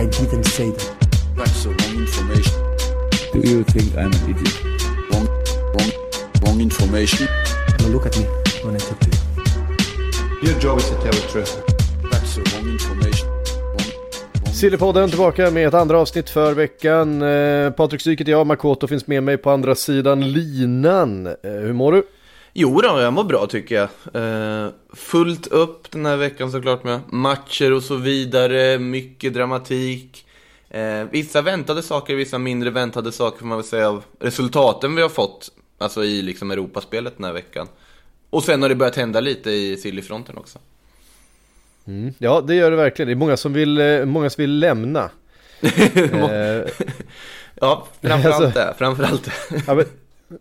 [0.00, 1.08] I didn't say that.
[1.36, 2.56] That's the wrong information.
[3.32, 4.56] Do you think I'm an idiot?
[5.10, 5.26] Wrong,
[5.74, 5.90] wrong,
[6.42, 7.28] wrong information.
[7.78, 8.24] Now look at me
[8.64, 10.48] when I talk to you.
[10.48, 11.52] Your job is to tell the truth.
[12.10, 13.28] That's the wrong information.
[14.52, 17.22] Sillypodden tillbaka med ett andra avsnitt för veckan.
[17.22, 21.26] Eh, Patrik Syk heter jag, Makoto finns med mig på andra sidan linan.
[21.26, 22.02] Eh, hur mår du?
[22.62, 23.88] Jo då, jag mår bra tycker jag.
[24.22, 30.24] Eh, fullt upp den här veckan såklart med matcher och så vidare, mycket dramatik.
[30.70, 35.02] Eh, vissa väntade saker, vissa mindre väntade saker får man väl säga av resultaten vi
[35.02, 35.50] har fått.
[35.78, 37.68] Alltså i liksom Europaspelet den här veckan.
[38.30, 40.58] Och sen har det börjat hända lite i Sillyfronten också.
[42.18, 43.06] Ja, det gör det verkligen.
[43.06, 45.10] Det är många som vill, eh, många som vill lämna.
[45.94, 46.62] Eh,
[47.62, 49.62] Ja, framförallt Alltså- det, framförallt det.
[49.66, 49.84] ja, men,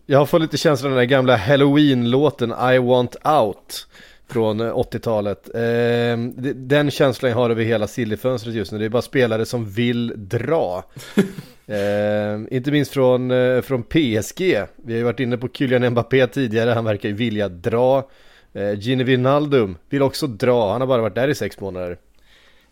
[0.05, 3.87] jag har fått lite känsla av den där gamla Halloween-låten I want out
[4.27, 5.49] från eh, 80-talet.
[5.55, 8.77] Eh, det- den känslan jag har över hela Sillyfönstret just nu.
[8.77, 10.83] Det är bara spelare som vill dra.
[11.71, 14.39] Eh, inte minst från, eh, från PSG.
[14.75, 16.69] Vi har ju varit inne på Kylian Mbappé tidigare.
[16.69, 18.09] Han verkar ju vilja dra.
[18.53, 20.71] Eh, Gini Wijnaldum vill också dra.
[20.71, 21.97] Han har bara varit där i sex månader.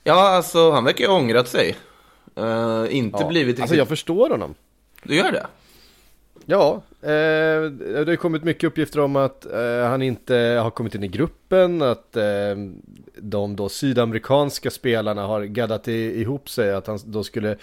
[0.04, 1.76] Ja, alltså han verkar ju ha ångrat sig.
[2.36, 3.78] Eh, inte Ja, blivit Alltså riktigt...
[3.78, 4.56] jag förstår honom.
[5.04, 5.46] Du gör det?
[6.46, 7.72] Ja, eh,
[8.06, 11.82] det har kommit mycket uppgifter om att eh, han inte har kommit in i gruppen,
[11.82, 12.24] att eh,
[13.18, 17.58] de då sydamerikanska spelarna har gaddat i, ihop sig, att han då skulle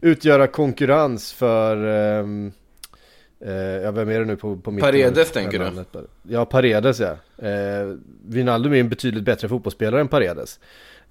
[0.00, 2.52] utgöra konkurrens för, ehm,
[3.40, 6.06] eh, ja vem är det nu på, på mitt Paredes, tänker du?
[6.22, 7.16] Ja, Paredes ja.
[7.46, 7.94] Eh,
[8.26, 10.60] Wijnaldum är en betydligt bättre fotbollsspelare än Paredes.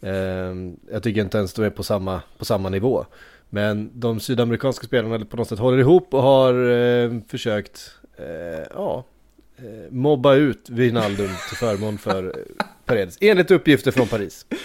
[0.01, 0.53] Eh,
[0.91, 3.05] jag tycker inte ens de är på samma, på samma nivå.
[3.49, 9.05] Men de sydamerikanska spelarna på något sätt håller ihop och har eh, försökt eh, ja,
[9.57, 13.17] eh, mobba ut Wijnaldum till förmån för eh, Paredes.
[13.21, 14.45] Enligt uppgifter från Paris.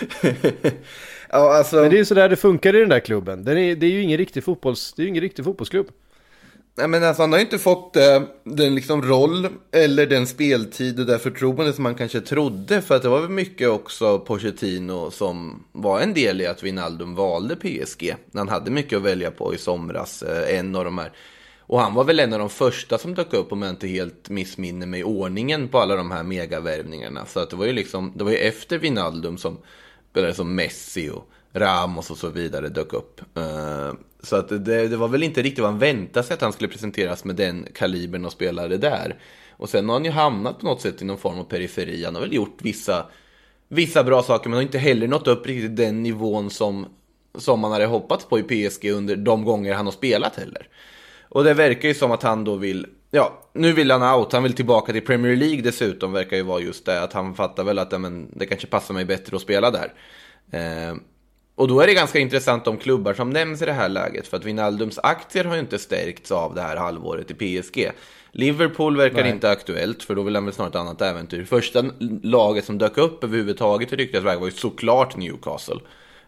[1.35, 1.77] Ja, alltså...
[1.77, 3.45] Men det är ju sådär det funkar i den där klubben.
[3.45, 5.87] Den är, det är ju ingen riktig, fotbolls, det är ingen riktig fotbollsklubb.
[6.75, 11.01] Nej men alltså han har ju inte fått eh, den liksom roll eller den speltid
[11.01, 12.83] och det förtroende som man kanske trodde.
[12.83, 17.15] För att det var väl mycket också Pochettino som var en del i att Wijnaldum
[17.15, 18.15] valde PSG.
[18.35, 20.23] Han hade mycket att välja på i somras.
[20.23, 21.13] Eh, en av de här.
[21.61, 24.29] Och han var väl en av de första som dök upp om jag inte helt
[24.29, 27.27] missminner mig ordningen på alla de här megavärvningarna.
[27.27, 29.59] Så att det var ju liksom, det var ju efter Wijnaldum som
[30.11, 33.21] spelare som Messi och Ramos och så vidare dök upp.
[33.37, 36.53] Eh, så att det, det var väl inte riktigt vad han väntade sig att han
[36.53, 39.19] skulle presenteras med den kalibern och spelare där.
[39.51, 42.05] Och sen har han ju hamnat på något sätt i någon form av periferi.
[42.05, 43.07] Han har väl gjort vissa,
[43.69, 46.87] vissa bra saker men har inte heller nått upp riktigt den nivån som,
[47.39, 50.69] som man hade hoppats på i PSG under de gånger han har spelat heller.
[51.23, 54.43] Och det verkar ju som att han då vill, ja, nu vill han out, han
[54.43, 57.79] vill tillbaka till Premier League dessutom, verkar ju vara just det, att han fattar väl
[57.79, 59.93] att ja, men, det kanske passar mig bättre att spela där.
[60.51, 60.97] Eh,
[61.63, 64.37] och då är det ganska intressant de klubbar som nämns i det här läget, för
[64.37, 67.91] att Wijnaldums aktier har ju inte stärkts av det här halvåret i PSG.
[68.33, 71.45] Liverpool verkar inte aktuellt, för då vill han väl snart ett annat äventyr.
[71.45, 71.85] Första
[72.23, 75.81] laget som dök upp överhuvudtaget i ryktets väg var ju såklart Newcastle.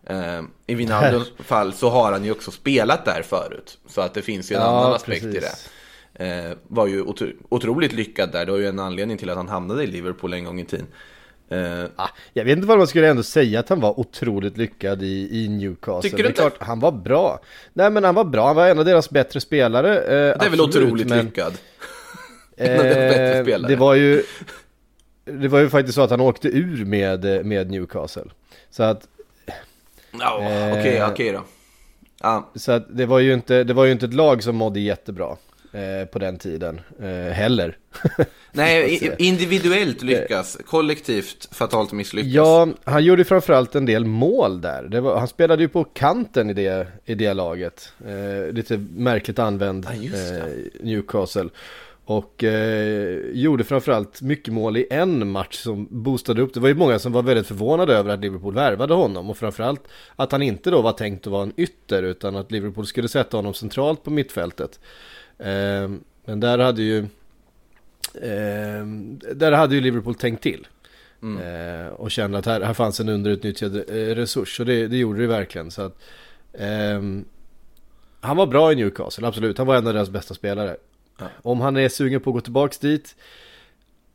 [0.07, 3.79] Eh, I Wijnaldums fall så har han ju också spelat där förut.
[3.89, 5.71] Så att det finns ju en Ja, annan aspekt i precis.
[6.19, 6.25] det.
[6.27, 8.47] Eh, var ju otro otroligt lyckad där.
[8.47, 10.87] Det var ju en anledning till att han hamnade i Liverpool en gång i tiden.
[11.49, 15.03] Eh, Ah, jag vet inte vad man skulle ändå säga att han var otroligt lyckad
[15.03, 16.11] i, i Newcastle.
[16.11, 16.41] Tycker du inte?
[16.41, 17.41] klart, han var bra.
[17.73, 19.99] Nej men han var bra, han var en av deras bättre spelare.
[19.99, 21.53] Eh, det är väl absolut, otroligt men, lyckad.
[22.57, 23.69] En av deras bättre spelare.
[23.69, 24.23] Det var ju
[25.25, 28.31] Det var ju faktiskt så att han åkte ur med, med Newcastle.
[28.71, 29.09] Så att,
[30.21, 31.43] Ja, Eh, okej, okej då.
[32.23, 34.81] Ja, så att det var ju inte, det var ju inte ett lag som mådde
[34.81, 35.37] jättebra
[35.75, 37.79] eh, på den tiden eh, heller.
[38.53, 40.59] nej, individuellt lyckas.
[40.67, 42.33] Kollektivt fatalt misslyckas.
[42.33, 45.01] Ja, han gjorde framförallt en del mål där.
[45.01, 47.93] Var, han spelade ju på kanten i det, i det laget.
[48.07, 50.45] Eh, lite märkligt använd Ja, eh,
[50.81, 51.49] Newcastle.
[52.07, 56.55] Och eh, gjorde framförallt mycket mål i en match som boostade upp.
[56.55, 59.31] Det var ju många som var väldigt förvånade över att Liverpool värvade honom.
[59.31, 62.87] Och framförallt att han inte då var tänkt att vara en ytter utan att Liverpool
[62.87, 64.81] skulle sätta honom centralt på mittfältet.
[65.39, 65.91] Eh,
[66.25, 66.99] men där hade ju
[68.15, 68.87] eh,
[69.35, 70.67] där hade ju Liverpool tänkt till.
[71.23, 74.61] Eh, och kände att här, här fanns en underutnyttjad eh, resurs.
[74.61, 75.71] Och det, det gjorde det verkligen.
[75.71, 75.99] Så att,
[76.59, 77.25] Ehm,
[78.21, 79.59] han var bra i Newcastle, absolut.
[79.59, 80.77] Han var en av deras bästa spelare.
[81.43, 83.17] Om han är sugen på att gå tillbaks dit,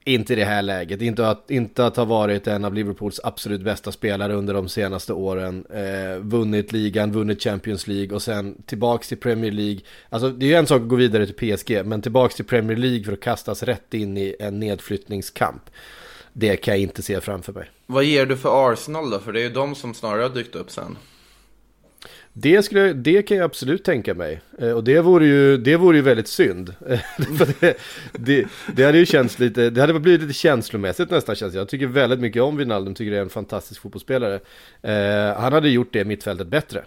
[0.04, 1.02] inte i det här läget.
[1.02, 5.14] Inte att, inte att ha varit en av Liverpools absolut bästa spelare under de senaste
[5.14, 5.66] åren.
[5.70, 9.80] Eh, vunnit ligan, vunnit Champions League och sen tillbaks till Premier League.
[10.10, 12.78] Alltså det är ju en sak att gå vidare till PSG, men tillbaks till Premier
[12.78, 15.70] League för att kastas rätt in i en nedflyttningskamp.
[16.34, 17.70] Det kan jag inte se framför mig.
[17.86, 19.20] Vad ger du för Arsenal då?
[19.20, 20.98] För det är ju de som snarare har dykt upp sen.
[22.34, 24.42] Det, skulle, det kan jag absolut tänka mig.
[24.58, 26.74] Eh, och det vore ju, det vore ju väldigt synd.
[27.60, 27.78] Det,
[28.12, 31.54] det, det hade ju känts lite, det hade blivit lite känslomässigt nästan känns.
[31.54, 34.40] Jag tycker väldigt mycket om Wijnaldum, tycker det är en fantastisk fotbollsspelare.
[34.82, 36.84] Eh, han hade gjort det mittfältet bättre.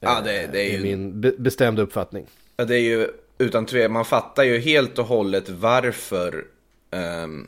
[0.00, 0.82] Ja, det, det är ju...
[0.82, 2.26] min be, bestämda uppfattning.
[2.56, 3.08] Ja, det är ju
[3.38, 6.44] utan tvekan, man fattar ju helt och hållet varför
[6.90, 7.46] ehm,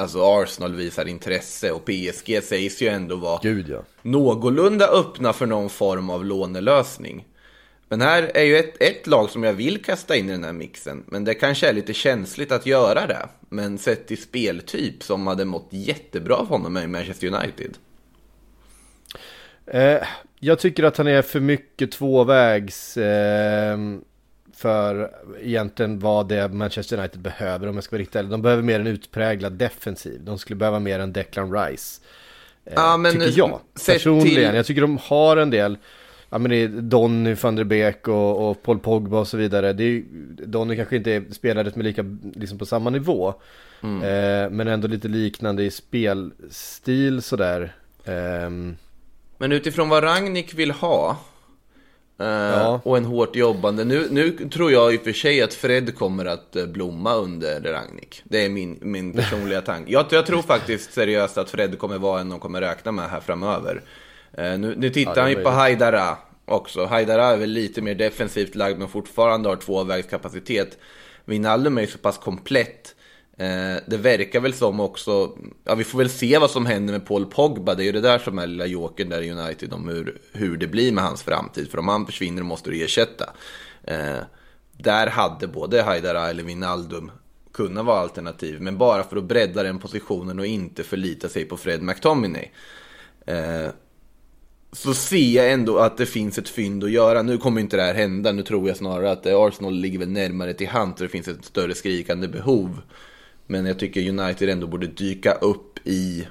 [0.00, 3.82] alltså Arsenal visar intresse och PSG sägs ju ändå vara Gud ja.
[4.02, 7.26] någorlunda öppna för någon form av lånelösning.
[7.88, 10.52] Men här är ju ett, ett lag som jag vill kasta in i den här
[10.52, 13.28] mixen, men det kanske är lite känsligt att göra det.
[13.48, 17.76] Men sett till speltyp som hade mått jättebra av honom i Manchester United.
[19.66, 20.02] Eh,
[20.40, 23.78] jag tycker att han är för mycket tvåvägs eh,
[24.60, 25.10] för
[25.42, 28.30] egentligen vad det Manchester United behöver om jag ska vara riktigt ärlig.
[28.30, 30.20] De behöver mer en utpräglad defensiv.
[30.24, 32.00] De skulle behöva mer en Declan Rice.
[32.64, 33.60] Eh, Ja, men tycker jag.
[33.74, 34.26] sett Personligen.
[34.50, 35.78] till- Jag tycker de har en del.
[36.30, 39.72] Ja men det är Donny van der Beek och, och Paul Pogba och så vidare.
[39.72, 40.02] Det är,
[40.46, 42.04] Donny kanske inte är spelare med lika,
[42.34, 43.34] liksom på samma nivå.
[43.82, 44.02] Mm.
[44.02, 47.74] Eh, men ändå lite liknande i spelstil sådär.
[48.04, 48.76] Ehm,
[49.38, 51.16] Men utifrån vad Ragnik vill ha eh,
[52.24, 52.80] Ja.
[52.84, 53.84] och en hårt jobbande.
[53.84, 57.60] Nu, nu tror jag i och för sig att Fred kommer att eh, blomma under
[57.60, 58.22] Ragnik.
[58.24, 59.92] Det är min, min personliga tanke.
[59.92, 63.20] Jag, jag tror faktiskt seriöst att Fred kommer vara en de kommer räkna med här
[63.20, 63.82] framöver.
[64.32, 65.50] Eh, nu, nu tittar Ja, han ju på.
[65.50, 66.86] Haidara också.
[66.86, 70.78] Haidara är väl lite mer defensivt lagd men fortfarande har tvåvägskapacitet.
[71.24, 72.94] Wijnaldum är ju så pass komplett.
[73.40, 77.06] Eh, det verkar väl som också, ja vi får väl se vad som händer med
[77.06, 77.74] Paul Pogba.
[77.74, 80.56] Det är ju det där som är lilla jokern där i United om hur, hur
[80.56, 81.70] det blir med hans framtid.
[81.70, 83.30] För om han försvinner måste du ersätta.
[83.84, 84.18] Eh,
[84.72, 87.10] där hade både Haidara eller Wijnaldum
[87.52, 88.60] kunnat vara alternativ.
[88.60, 92.50] Men bara för att bredda den positionen och inte förlita sig på Fred McTominay.
[93.26, 93.68] Eh,
[94.72, 97.22] så ser jag ändå att det finns ett fynd att göra.
[97.22, 98.32] Nu kommer inte det här hända.
[98.32, 100.94] Nu tror jag snarare att Arsenal ligger väl närmare till hand.
[100.98, 102.80] Så det finns ett större skrikande behov.
[103.50, 106.28] Men jag tycker United ändå borde dyka upp i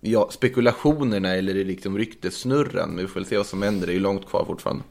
[0.00, 2.88] ja, spekulationerna eller i liksom ryktessnurran.
[2.88, 3.86] Men vi får väl se vad som händer.
[3.86, 4.84] Det är ju långt kvar fortfarande.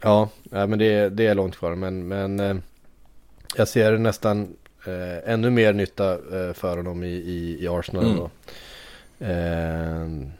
[0.00, 1.74] Ja, men det, det är långt kvar.
[1.74, 2.56] Men, men eh,
[3.56, 4.56] jag ser nästan
[4.86, 8.28] eh, ännu mer nytta eh, för honom i, i, i Arsenal.
[9.18, 10.30] Mm.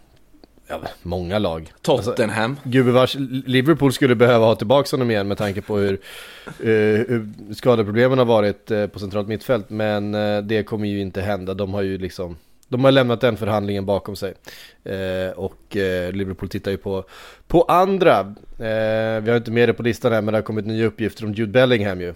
[0.66, 1.72] Ja, många lag.
[1.88, 2.56] Alltså, Tottenham.
[2.64, 3.16] Gubevars,
[3.46, 6.00] Liverpool skulle behöva ha tillbaka honom igen med tanke på hur,
[6.46, 9.70] eh, hur skadeproblemen har varit eh, på centralt mittfält.
[9.70, 11.54] Men eh, det kommer ju inte hända.
[11.54, 12.36] De har ju liksom
[12.68, 14.34] de har lämnat den förhandlingen bakom sig.
[14.84, 17.04] Eh, och eh, Liverpool tittar ju på,
[17.46, 18.20] på andra.
[18.58, 21.24] Eh, vi har inte med det på listan här men det har kommit nya uppgifter
[21.24, 22.14] om Jude Bellingham ju.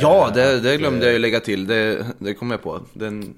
[0.00, 1.66] Ja, det, det glömde jag ju lägga till.
[1.66, 2.80] Det, det kom jag på.
[2.92, 3.34] Den,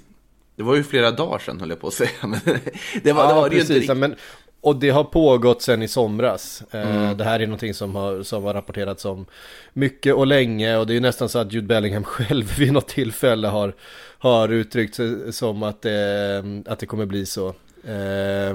[0.57, 2.11] det var ju flera dagar sedan höll jag på att säga.
[2.23, 2.41] Men
[3.03, 3.89] det var, det, var det ju inte precis.
[3.89, 3.97] riktigt.
[3.97, 4.17] Men,
[4.61, 6.63] och det har pågått sedan i somras.
[6.71, 7.17] Eh, Mm.
[7.17, 9.27] Det här är någonting som har, som har rapporterats om
[9.73, 10.77] mycket och länge.
[10.77, 13.75] Och det är nästan så att Jude Bellingham själv vid något tillfälle har,
[14.19, 17.49] har uttryckt sig som att det, att det kommer bli så.
[17.85, 18.51] Eh,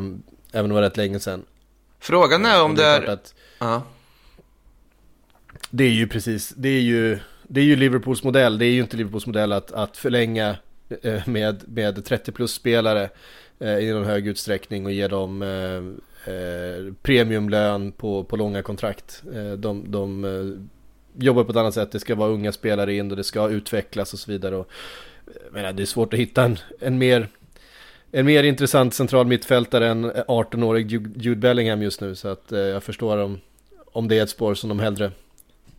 [0.51, 1.46] även om det var rätt länge sedan.
[2.00, 3.13] Frågan är om det klart är...
[3.13, 3.84] att Ja.
[5.70, 8.58] det är ju precis, det är ju, det är ju Liverpools modell.
[8.58, 10.55] Det är ju inte Liverpools modell att, att förlänga eh,
[11.01, 13.10] Eh, med, med 30 plus spelare
[13.60, 19.24] eh, i någon hög utsträckning och ge dem eh, eh premiumlön på, på långa kontrakt.
[19.57, 20.69] De de
[21.17, 21.91] jobbar på ett annat sätt.
[21.91, 24.55] Det ska vara unga spelare in och det ska utvecklas och så vidare.
[24.55, 24.69] Och,
[25.51, 27.27] menar, det är svårt att hitta en, en mer
[28.12, 32.15] en mer intressant central mittfältare än 18-årig Jude Bellingham just nu.
[32.15, 33.39] Så att eh, jag förstår om,
[33.91, 35.12] om det är ett spår som de hellre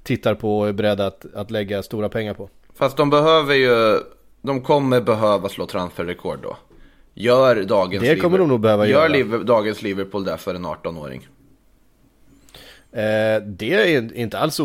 [0.03, 2.49] tittar på och är beredda att, att lägga stora pengar på.
[2.75, 4.01] Fast de behöver ju...
[4.43, 6.57] De kommer behöva slå transferrekord då.
[7.15, 8.03] Gör dagens...
[8.03, 9.09] Det kommer de nog behöva Gör göra.
[9.09, 11.29] Liver, dagens Liverpool där för en 18-åring.
[12.93, 14.61] Eh, det är inte alls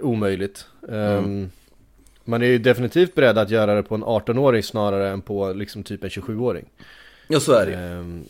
[0.00, 0.66] omöjligt.
[0.92, 1.50] Ehm,
[2.24, 5.82] Man är ju definitivt beredd att göra det på en 18-åring snarare än på liksom
[5.82, 6.64] typ en 27-åring.
[7.28, 7.78] Ja, så är det ju.
[7.78, 8.24] Ehm,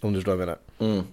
[0.00, 0.92] om du förstår vad jag menar.
[0.94, 1.04] Mm.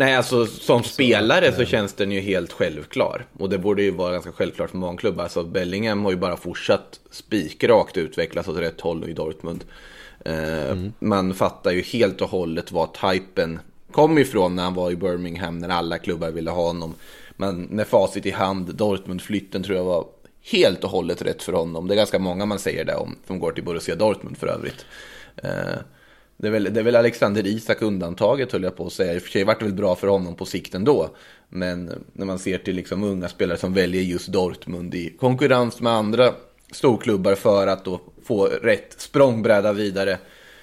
[0.00, 3.26] Nej, alltså som spelare så känns den ju helt självklar.
[3.38, 5.22] Och det borde ju vara ganska självklart för många klubbar.
[5.22, 9.64] Alltså Bellingham har ju bara fortsatt spikrakt utvecklas åt rätt håll i Dortmund.
[10.24, 13.58] Eh, Man fattar ju helt och hållet vad typen
[13.92, 16.94] kom ifrån när han var i Birmingham, när alla klubbar ville ha honom.
[17.36, 20.06] Men med facit i hand, Dortmund-flytten tror jag var
[20.52, 21.88] helt och hållet rätt för honom.
[21.88, 24.86] Det är ganska många man säger det om, som går till Borussia Dortmund för övrigt.
[26.40, 29.14] Det är, väl, det är väl Alexander Isak undantaget höll jag på att säga.
[29.14, 31.10] I och för sig vart det väl bra för honom på sikt ändå.
[31.48, 35.92] Men när man ser till liksom unga spelare som väljer just Dortmund i konkurrens med
[35.92, 36.34] andra
[36.72, 40.18] storklubbar för att då få rätt språngbräda vidare.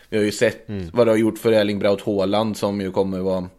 [0.10, 0.89] Vi har ju sett mm.
[0.94, 3.50] vad det har gjort för Erling Braut Haaland som ju kommer vara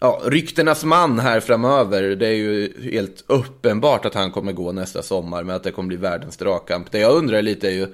[0.00, 2.02] ja, ryktenas man här framöver.
[2.02, 5.88] Det är ju helt uppenbart att han kommer gå nästa sommar med att det kommer
[5.88, 6.90] bli världens dragkamp.
[6.90, 7.86] Det jag undrar lite är ju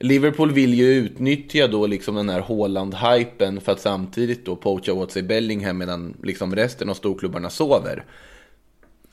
[0.00, 5.12] Liverpool vill ju utnyttja då liksom den här Haaland-hypen för att samtidigt då poacha åt
[5.12, 8.04] sig Bellingham medan liksom resten av storklubbarna sover.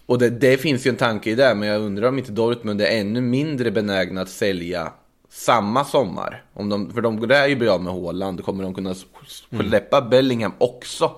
[0.06, 2.82] Och det, det, finns ju en tanke i det, men jag undrar om inte Dortmund
[2.82, 4.94] är ännu mindre benägna att sälja
[5.30, 6.44] samma sommar.
[6.54, 8.96] Om de, för de är ju bra med Haaland, kommer de kunna
[9.50, 10.10] släppa mm.
[10.10, 11.12] Bellingham också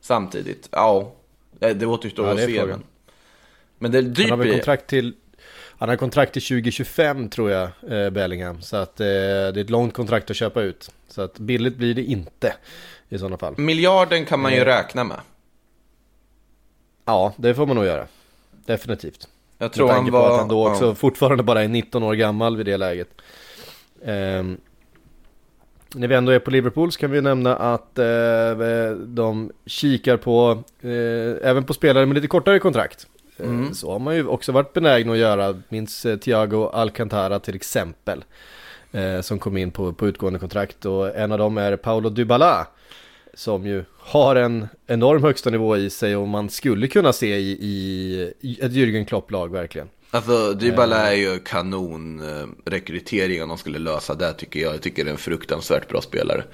[0.00, 0.68] samtidigt?
[0.72, 1.12] Ja,
[1.58, 2.66] det, det återstår ja, att se.
[2.66, 2.82] Men,
[3.78, 4.30] men det är dyrt.
[4.30, 5.14] Han har väl kontrakt till
[5.82, 8.62] han har kontrakt till 2025 tror jag, eh, Bellingham.
[8.62, 10.90] Så att eh, det är ett långt kontrakt att köpa ut.
[11.08, 12.54] Så att billigt blir det inte
[13.08, 13.54] i sådana fall.
[13.58, 14.64] Miljarden kan man ju eh.
[14.64, 15.20] räkna med.
[17.04, 18.06] Ja, det får man nog göra.
[18.66, 19.28] Definitivt.
[19.58, 20.28] Jag tror han var...
[20.28, 20.94] På att han då också ja.
[20.94, 23.08] fortfarande bara är 19 år gammal vid det läget.
[24.02, 24.42] Eh,
[25.94, 30.62] när vi ändå är på Liverpool så kan vi nämna att eh, de kikar på,
[30.80, 33.06] eh, även på spelare med lite kortare kontrakt.
[33.36, 33.74] Eh, mm.
[33.74, 38.24] Så har man ju också varit benägen att göra, minns eh, Thiago Alcantara till exempel.
[38.92, 42.66] Eh, som kom in på, på utgående kontrakt och en av dem är Paolo Dybala.
[43.34, 47.50] Som ju har en enorm högsta nivå i sig och man skulle kunna se i,
[47.50, 49.88] i, ett Jürgen Klopp-lag verkligen.
[50.10, 52.22] Alltså Dybala är ju kanon
[52.64, 54.74] rekrytering om de skulle lösa det tycker jag.
[54.74, 56.44] Jag tycker det är en fruktansvärt bra spelare.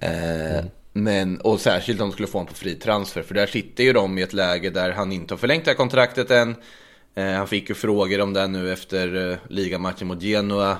[0.00, 0.64] mm.
[0.96, 3.22] Men, och särskilt om de skulle få honom på fri transfer.
[3.22, 5.76] För där sitter ju de i ett läge där han inte har förlängt det här
[5.76, 6.56] kontraktet än.
[7.14, 10.78] Eh, han fick ju frågor om det nu efter eh, ligamatchen mot Genoa.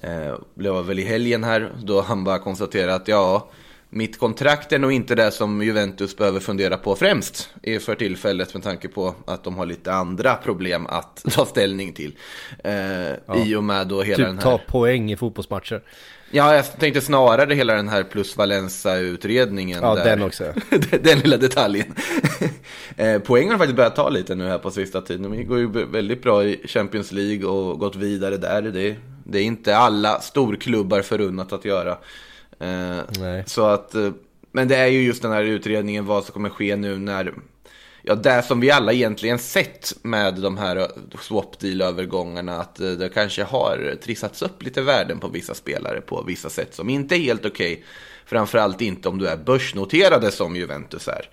[0.00, 3.50] Eh, det var väl i helgen här då han bara konstaterade att ja,
[3.90, 8.62] mitt kontrakt är nog inte det som Juventus behöver fundera på främst för tillfället med
[8.62, 12.16] tanke på att de har lite andra problem att ta ställning till.
[12.64, 13.44] Eh, ja.
[13.46, 14.42] I och med då hela typ den här...
[14.42, 15.82] ta poäng i fotbollsmatcher.
[16.30, 19.78] Ja, jag tänkte snarare hela den här plus Valenza-utredningen.
[19.82, 20.04] Ja, där.
[20.16, 20.44] den också.
[21.00, 21.94] den lilla detaljen.
[22.96, 25.30] eh, poängen har faktiskt börjat ta lite nu här på sista tiden.
[25.30, 28.62] De går ju väldigt bra i Champions League och gått vidare där.
[28.62, 31.98] Det, det är inte alla storklubbar förunnat att göra.
[32.58, 33.44] Eh.
[33.46, 34.10] Så att, eh,
[34.52, 37.34] men det är ju just den här utredningen vad som kommer ske nu när
[38.02, 40.88] ja, det som vi alla egentligen sett med de här
[41.20, 46.22] swap deal-övergångarna, att eh, det kanske har trissats upp lite värden på vissa spelare på
[46.22, 47.72] vissa sätt som inte är helt okej.
[47.72, 47.84] Okay.
[48.26, 51.28] Framförallt inte om du är börsnoterade som Juventus är.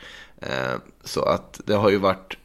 [1.03, 2.37] Så att det har ju varit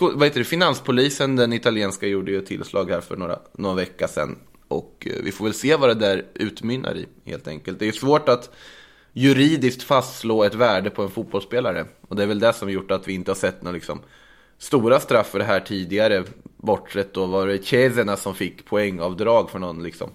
[0.00, 4.06] vad heter det, Finanspolisen, den italienska, gjorde ju ett tillslag här för några, några veckor
[4.06, 4.38] sedan
[4.70, 7.78] och eh, vi får väl se vad det där utmynnar i helt enkelt.
[7.78, 8.50] Det är svårt att
[9.12, 11.84] juridiskt fastslå ett värde på en fotbollsspelare.
[12.08, 14.00] Och det är väl det som gjort att vi inte har sett några liksom,
[14.58, 16.24] stora straff för det här tidigare.
[16.56, 20.10] Bortsett då var det Chesena som fick poängavdrag för någon liksom,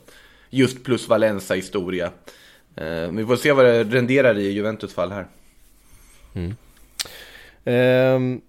[0.50, 2.12] just plus Valenza-historia.
[2.76, 5.28] Eh, vi får se vad det renderar i Juventus fall här.
[6.34, 6.56] Mm.
[7.66, 8.42] Eh,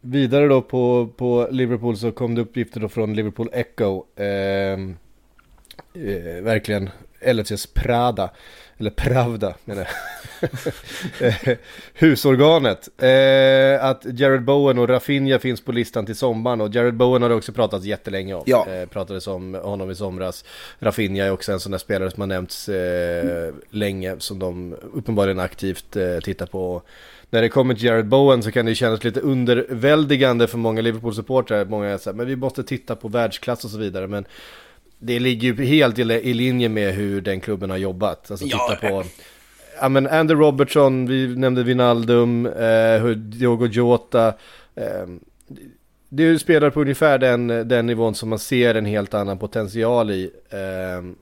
[0.00, 4.04] vidare då på, på Liverpool så kom det uppgifter då från Liverpool Echo.
[4.22, 4.78] Eh,
[5.94, 8.30] eh, verkligen LFCs Prada,
[8.78, 9.94] eller Pravda menar jag.
[11.94, 12.88] Husorganet.
[13.02, 17.28] Eh, att Jared Bowen och Rafinha finns på listan till sommaren och Jared Bowen har
[17.28, 18.42] det också pratats jättelänge om.
[18.46, 18.66] Ja.
[18.68, 20.44] Eh, pratades om honom i somras.
[20.78, 25.40] Rafinha är också en sån där spelare som har nämnts eh, länge som de uppenbarligen
[25.40, 26.82] aktivt eh, tittar på.
[27.30, 31.64] När det kommer till Jared Bowen så kan det kännas lite underväldigande för många Liverpool-supportrar.
[31.64, 34.06] Många säger men vi måste titta på världsklass och så vidare.
[34.06, 34.24] Men
[35.04, 38.30] det ligger ju helt i, linje med hur den klubben har jobbat.
[38.30, 39.04] Alltså ja, titta på,
[39.80, 44.28] ja men Andy Robertson, vi nämnde Vinaldum, eh, Diogo Jota.
[44.74, 45.06] Eh,
[46.08, 49.38] det är ju spelare på ungefär den, den nivån som man ser en helt annan
[49.38, 50.30] potential i.
[50.50, 51.12] Eh,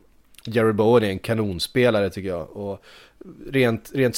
[0.44, 2.56] Jerry Bowen är en kanonspelare tycker jag.
[2.56, 2.84] Och
[3.50, 4.16] rent, rent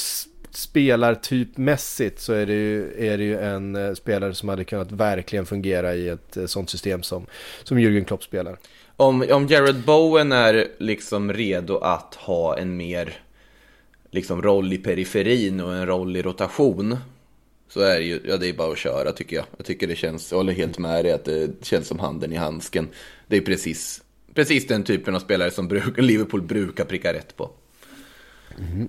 [0.51, 5.47] spelartypmässigt så är det, ju, är det ju en eh, spelare som hade kunnat verkligen
[5.47, 7.27] fungera i ett eh, sånt system som,
[7.65, 8.57] som Jürgen Klopp spelar
[8.97, 13.19] om, om Jared Bowen är liksom redo att ha en mer
[14.11, 16.97] liksom roll i periferin och en roll i rotation
[17.69, 19.45] så är det ju, ja det är bara att köra tycker jag.
[19.57, 22.37] Jag tycker det känns, jag håller helt med dig att det känns som handen i
[22.37, 22.89] handsken.
[23.27, 24.03] Det är precis,
[24.35, 27.51] precis den typen av spelare som bruk, Liverpool brukar pricka rätt på.
[28.59, 28.89] Mm.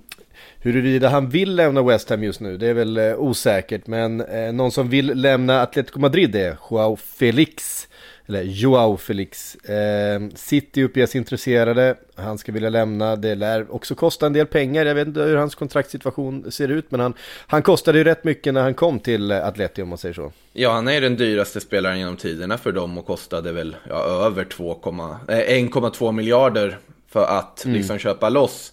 [0.58, 3.86] Huruvida han vill lämna West Ham just nu, det är väl eh, osäkert.
[3.86, 7.88] Men eh, någon som vill lämna Atletico Madrid är Joao Felix.
[8.28, 9.54] Eller Joao Felix.
[9.54, 11.96] Eh, City uppges intresserade.
[12.14, 13.16] Han ska vilja lämna.
[13.16, 14.86] Det lär också kosta en del pengar.
[14.86, 16.90] Jag vet inte hur hans kontraktssituation ser ut.
[16.90, 17.14] Men han,
[17.46, 20.32] han kostade ju rätt mycket när han kom till Atleti om man säger så.
[20.52, 24.44] Ja, han är den dyraste spelaren genom tiderna för dem och kostade väl ja, över
[24.44, 26.78] 1,2 miljarder
[27.08, 27.76] för att mm.
[27.76, 28.72] liksom köpa loss.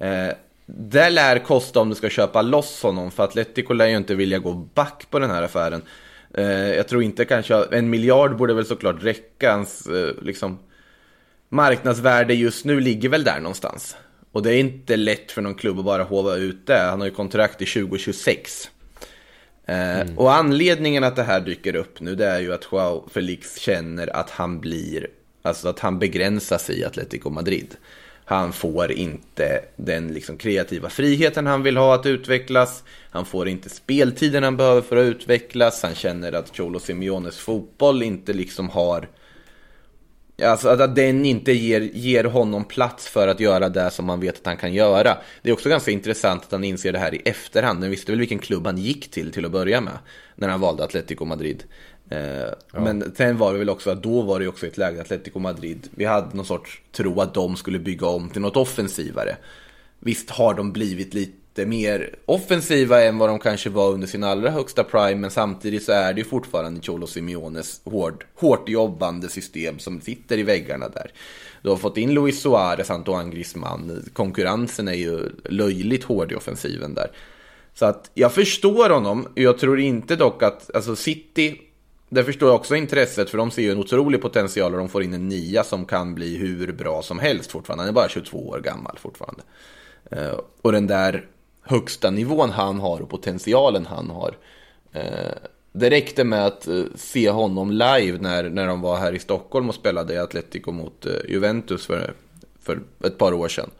[0.00, 0.28] Eh,
[0.66, 4.38] det lär kosta om du ska köpa loss honom, för Atletico lär ju inte vilja
[4.38, 5.82] gå back på den här affären.
[6.36, 9.52] Eh, jag tror inte kanske, en miljard borde väl såklart räcka.
[9.52, 10.58] Hans eh, liksom,
[11.48, 13.96] marknadsvärde just nu ligger väl där någonstans.
[14.32, 16.78] Och det är inte lätt för någon klubb att bara hova ut det.
[16.78, 18.70] Han har ju kontrakt i 2026.
[19.66, 20.18] Eh, mm.
[20.18, 24.16] Och anledningen att det här dyker upp nu det är ju att Joao Felix känner
[24.16, 25.06] att han blir,
[25.42, 27.76] alltså att han begränsar sig i Atletico Madrid.
[28.28, 32.84] Han får inte den liksom kreativa friheten han vill ha att utvecklas.
[33.10, 35.82] Han får inte speltiden han behöver för att utvecklas.
[35.82, 39.08] Han känner att Cholo Simeones fotboll inte liksom har...
[40.42, 44.38] Alltså att den inte ger, ger honom plats för att göra det som man vet
[44.38, 45.18] att han kan göra.
[45.42, 47.80] Det är också ganska intressant att han inser det här i efterhand.
[47.80, 49.98] Han visste väl vilken klubb han gick till till att börja med.
[50.34, 51.64] När han valde Atletico Madrid.
[52.10, 52.18] Eh,
[52.72, 52.80] ja.
[52.80, 55.88] Men sen var det väl också att då var det också ett läge Atletico Madrid.
[55.90, 59.36] Vi hade någon sorts tro att de skulle bygga om till något offensivare.
[59.98, 64.50] Visst har de blivit lite mer offensiva än vad de kanske var under sin allra
[64.50, 65.14] högsta prime.
[65.14, 70.38] Men samtidigt så är det ju fortfarande Cholo Simeones hård, hårt jobbande system som sitter
[70.38, 71.10] i väggarna där.
[71.62, 74.10] Du har fått in Luis Suarez, Antoine Griezmann.
[74.12, 77.10] Konkurrensen är ju löjligt hård i offensiven där.
[77.74, 79.28] Så att jag förstår honom.
[79.34, 81.60] Jag tror inte dock att, alltså City
[82.08, 85.02] det förstår jag också intresset, för de ser ju en otrolig potential och de får
[85.02, 87.82] in en nia som kan bli hur bra som helst fortfarande.
[87.82, 89.42] Han är bara 22 år gammal fortfarande.
[90.10, 91.26] Eh, och den där
[91.60, 94.36] högsta nivån han har och potentialen han har.
[94.92, 95.32] Eh,
[95.72, 99.68] det räckte med att eh, se honom live när, när de var här i Stockholm
[99.68, 102.14] och spelade i Atletico mot Juventus för,
[102.60, 103.70] för ett par år sedan.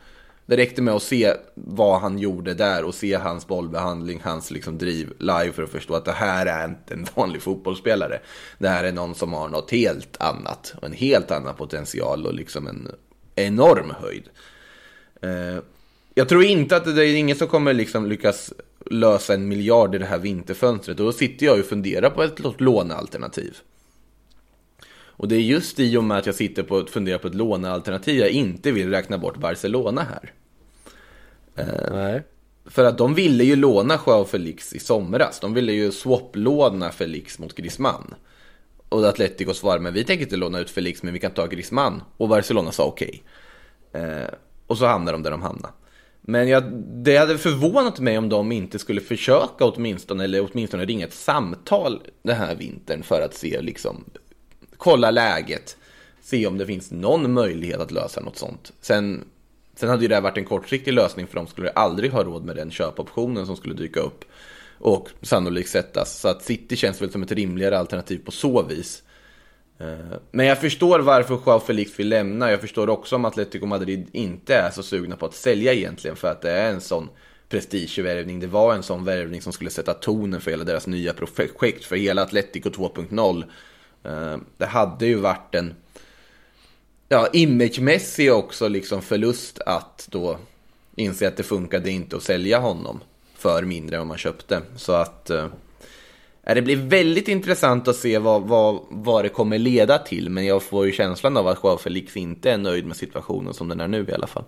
[0.46, 4.78] Det räckte med att se vad han gjorde där och se hans bollbehandling, hans liksom
[4.78, 8.20] driv live för att förstå att det här är inte en vanlig fotbollsspelare.
[8.58, 12.66] Det här är någon som har något helt annat, en helt annan potential och liksom
[12.66, 12.88] en
[13.34, 14.28] enorm höjd.
[15.22, 15.62] Eh,
[16.14, 18.52] jag tror inte att det är ingen som kommer liksom lyckas
[18.90, 22.60] lösa en miljard i det här vinterfönstret och då sitter jag och funderar på ett
[22.60, 23.56] lånealternativ.
[25.16, 27.34] Och det är just i och med att jag sitter på att fundera på ett
[27.34, 30.32] lånealternativ jag inte vill räkna bort Barcelona här.
[31.56, 32.22] Eh, Nej.
[32.66, 35.40] För att de ville ju låna Joao Felix i somras.
[35.40, 38.14] De ville ju swap-låna Felix mot Griezmann.
[38.88, 42.02] Och Atletico svarade, men vi tänker inte låna ut Felix, men vi kan ta Griezmann.
[42.16, 43.22] Och Barcelona sa okej.
[43.90, 44.02] Okay.
[44.02, 44.28] Eh,
[44.66, 45.70] och så hamnar de där de hamnar.
[46.20, 46.64] Men jag,
[47.04, 52.02] det hade förvånat mig om de inte skulle försöka åtminstone, eller åtminstone ringa ett samtal
[52.22, 54.04] den här vintern för att se liksom
[54.76, 55.76] kolla läget,
[56.22, 58.72] se om det finns någon möjlighet att lösa något sånt.
[58.80, 59.24] Sen,
[59.76, 62.56] sen hade ju det varit en kortsiktig lösning för de skulle aldrig ha råd med
[62.56, 64.24] den köpoptionen som skulle dyka upp
[64.78, 66.20] och sannolikt sättas.
[66.20, 69.02] Så att City känns väl som ett rimligare alternativ på så vis.
[69.78, 72.50] Eh, men jag förstår varför Joao Felix vill lämna.
[72.50, 76.28] Jag förstår också om Atletico Madrid inte är så sugna på att sälja egentligen för
[76.28, 77.08] att det är en sån
[77.48, 78.40] prestigevärvning.
[78.40, 81.96] Det var en sån värvning som skulle sätta tonen för hela deras nya projekt, för
[81.96, 83.44] hela Atletico 2.0.
[84.06, 85.74] Eh, det hade ju varit en
[87.08, 90.38] ja, imagemässig också liksom förlust att då
[90.96, 93.00] inse att det funkade inte att sälja honom
[93.34, 94.62] för mindre än vad man köpte.
[94.76, 95.46] Så att eh,
[96.42, 100.30] det blir väldigt intressant att se vad, vad, vad det kommer leda till.
[100.30, 103.68] Men jag får ju känslan av att Joao Felix inte är nöjd med situationen som
[103.68, 104.44] den är nu i alla fall.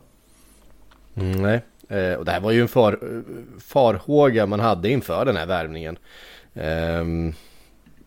[1.15, 2.99] Mm, nej, eh, och det här var ju en far,
[3.61, 5.99] farhåga man hade inför den här värvningen.
[6.55, 7.05] Eh,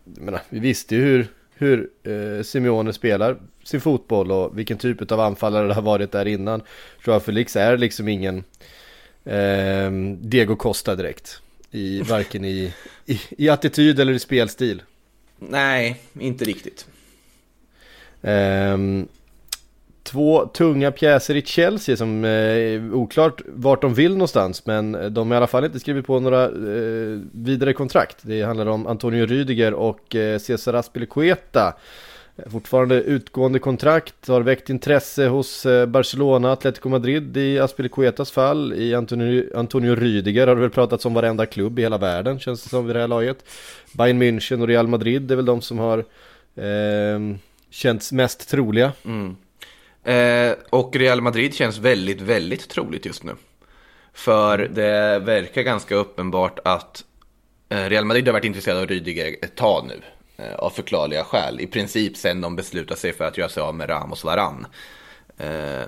[0.04, 1.26] menar, vi visste ju hur,
[1.62, 6.26] hur eh, Simeone spelar sin fotboll och vilken typ av anfallare det har varit där
[6.26, 6.62] innan.
[7.06, 8.44] Joao Felix är liksom ingen
[9.24, 11.40] eh, Diego Costa direkt.
[11.70, 12.72] I, varken i,
[13.06, 14.82] i, i attityd eller i spelstil.
[15.38, 16.86] Nej, inte riktigt.
[18.20, 19.08] Um,
[20.02, 25.34] två tunga pjäser i Chelsea som eh, oklart vart de vill någonstans men de har
[25.34, 28.16] i alla fall inte skrivit på några eh, vidare kontrakt.
[28.22, 31.74] Det handlar om Antonio Rydiger och eh, Cesar Aspilicueta.
[32.46, 38.72] Fortfarande utgående kontrakt, har väckt intresse hos eh, Barcelona, Atletico Madrid i Aspilicuetas fall.
[38.72, 42.62] I Antonio, Antonio Rydiger har det väl pratats om varenda klubb i hela världen känns
[42.62, 43.44] det som vid det här laget.
[43.92, 45.98] Bayern München och Real Madrid är väl de som har
[46.56, 47.36] eh,
[47.70, 48.92] känts mest troliga.
[49.04, 49.36] Mm.
[50.04, 53.36] Eh, och Real Madrid känns väldigt, väldigt troligt just nu.
[54.12, 57.04] För det verkar ganska uppenbart att
[57.68, 60.00] eh, Real Madrid har varit intresserade av Rydiger ett tag nu.
[60.44, 61.60] eh, Av förklarliga skäl.
[61.60, 64.66] I princip sen de beslutade sig för att göra sig av med Ramos Varann.
[65.38, 65.82] Eh,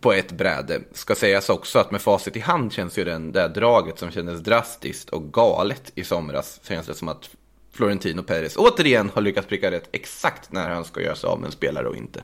[0.00, 0.80] på ett bräde.
[0.92, 4.40] Ska sägas också att med facit i hand känns ju den, det draget som kändes
[4.40, 6.60] drastiskt och galet i somras.
[6.68, 7.30] Känns det som att
[7.72, 11.46] Florentino Perez återigen har lyckats pricka rätt exakt när han ska göra sig av med
[11.46, 12.22] en spelare och inte.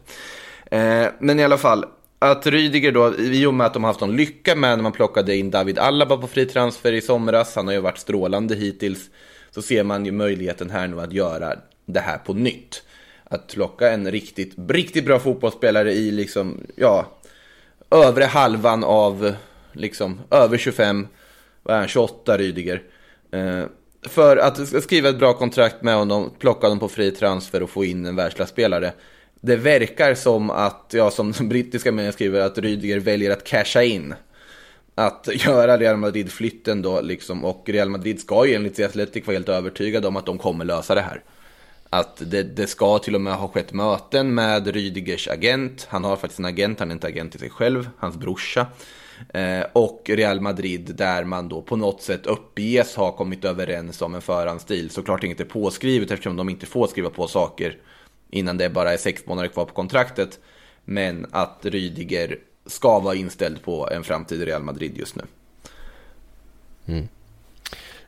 [0.71, 1.85] Eh, men i alla fall,
[2.19, 4.93] att Rydiger då, i och med att de har haft någon lycka med när man
[4.93, 9.11] plockade in David Alaba på fri transfer i somras, han har ju varit strålande hittills,
[9.51, 12.83] så ser man ju möjligheten här nu att göra det här på nytt.
[13.25, 17.07] Att plocka en riktigt, riktigt bra fotbollsspelare i liksom, ja,
[17.91, 19.35] övre halvan av,
[19.73, 21.07] liksom, över 25,
[21.63, 22.83] vad är han, 28 Rydiger.
[23.31, 23.65] Eh,
[24.03, 27.85] för att skriva ett bra kontrakt med honom, plocka honom på fri transfer och få
[27.85, 28.93] in en världsklasspelare.
[29.47, 34.15] Det verkar som att, ja som brittiska medier skriver, att Rydiger väljer att casha in.
[34.95, 39.49] Att göra Real Madrid-flytten då liksom, och Real Madrid ska ju enligt Athletic vara helt
[39.49, 41.23] övertygade om att de kommer lösa det här.
[41.91, 45.87] Att det, det ska till och med ha skett möten med Rydigers agent.
[45.91, 48.67] Han har faktiskt en agent, han är inte agent till sig själv, hans brorsa.
[49.35, 54.15] Eh, och Real Madrid där man då på något sätt uppges ha kommit överens om
[54.15, 54.91] en förhandsstil.
[54.91, 57.77] Såklart inget är påskrivet eftersom de inte får skriva på saker
[58.35, 60.39] innan det bara är sex månader kvar på kontraktet.
[60.85, 65.23] Men att Rydiger ska vara inställd på en framtid i Real Madrid just nu.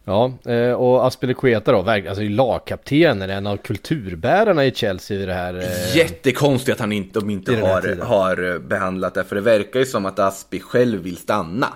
[0.05, 5.55] Ja, eh, och Aspilicueta då, alltså lagkaptenen, en av kulturbärarna i Chelsea i det här.
[5.55, 9.87] eh, Jättekonstigt att han inte, de inte har, har behandlat det, för det verkar ju
[9.87, 11.69] som att Aspi själv vill stanna.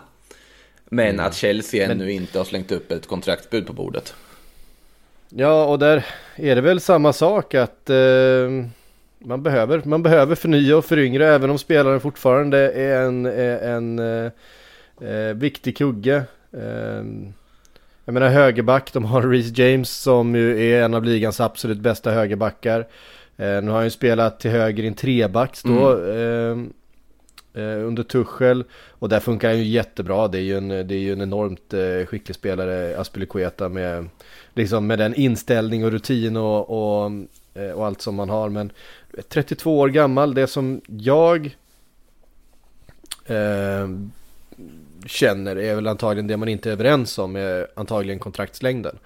[0.92, 1.26] Men Mm.
[1.26, 4.14] att Chelsea ännu inte har slängt upp ett kontraktsbud på bordet.
[5.30, 7.96] Ja, och där är det väl samma sak att eh,
[9.18, 14.30] man, behöver, man behöver förnya och föryngra även om spelaren fortfarande är en, en eh,
[15.10, 16.22] eh, viktig kugge.
[16.52, 17.04] Eh,
[18.04, 22.10] jag menar högerback, de har Reece James som ju är en av ligans absolut bästa
[22.10, 22.86] högerbackar.
[23.36, 26.04] Eh, nu har han ju spelat till höger i en trebacks då.
[26.06, 26.56] Eh, eh,
[27.54, 28.64] Eh, under Tuchel.
[28.88, 30.28] Och där funkar han ju jättebra.
[30.28, 34.08] Det är ju en, det är ju en enormt eh, skicklig spelare, Aspilicueta med,
[34.54, 37.10] liksom med den inställning och rutin och, och,
[37.54, 38.48] eh, och allt som man har.
[38.48, 38.72] Men
[39.28, 41.56] 32 år gammal, det som jag
[43.26, 43.88] eh,
[45.06, 48.98] känner är väl antagligen det man inte är överens om, är antagligen kontraktslängden.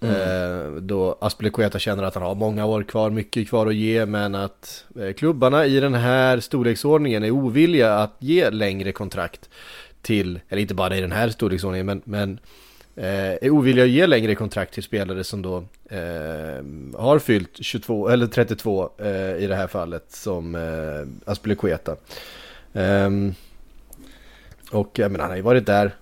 [0.00, 0.14] Mm.
[0.14, 4.34] Eh, då Aspelekueta känner att han har många år kvar, mycket kvar att ge, men
[4.34, 9.48] att eh, klubbarna i den här storleksordningen är ovilliga att ge längre kontrakt
[10.02, 12.38] till, eller inte bara i den här storleksordningen, men, men
[12.96, 15.56] eh, är ovilliga att ge längre kontrakt till spelare som då
[15.90, 16.64] eh,
[16.98, 21.96] har fyllt 22, eller 32 eh, i det här fallet, som eh, Aspelekueta.
[22.72, 23.10] Eh,
[24.70, 25.94] och jag menar, han har ju varit där,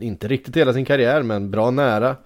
[0.00, 2.16] inte riktigt hela sin karriär, men bra nära.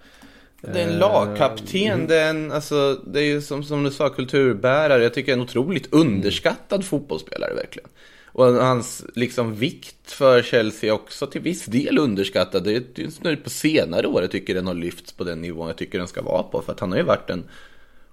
[0.61, 3.91] Det är en Eh, lagkapten, det är, en, alltså, det är ju som, som du
[3.91, 5.03] sa kulturbärare.
[5.03, 7.89] Jag tycker en otroligt underskattad fotbollsspelare verkligen.
[8.27, 12.65] Och hans liksom vikt för Chelsea är också till viss del underskattad.
[12.65, 15.67] Det är är snudd på senare år jag tycker den har lyfts på den nivån
[15.67, 16.63] jag tycker den ska vara på.
[16.63, 17.45] För att han har ju varit en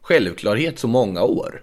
[0.02, 1.62] självklarhet så många år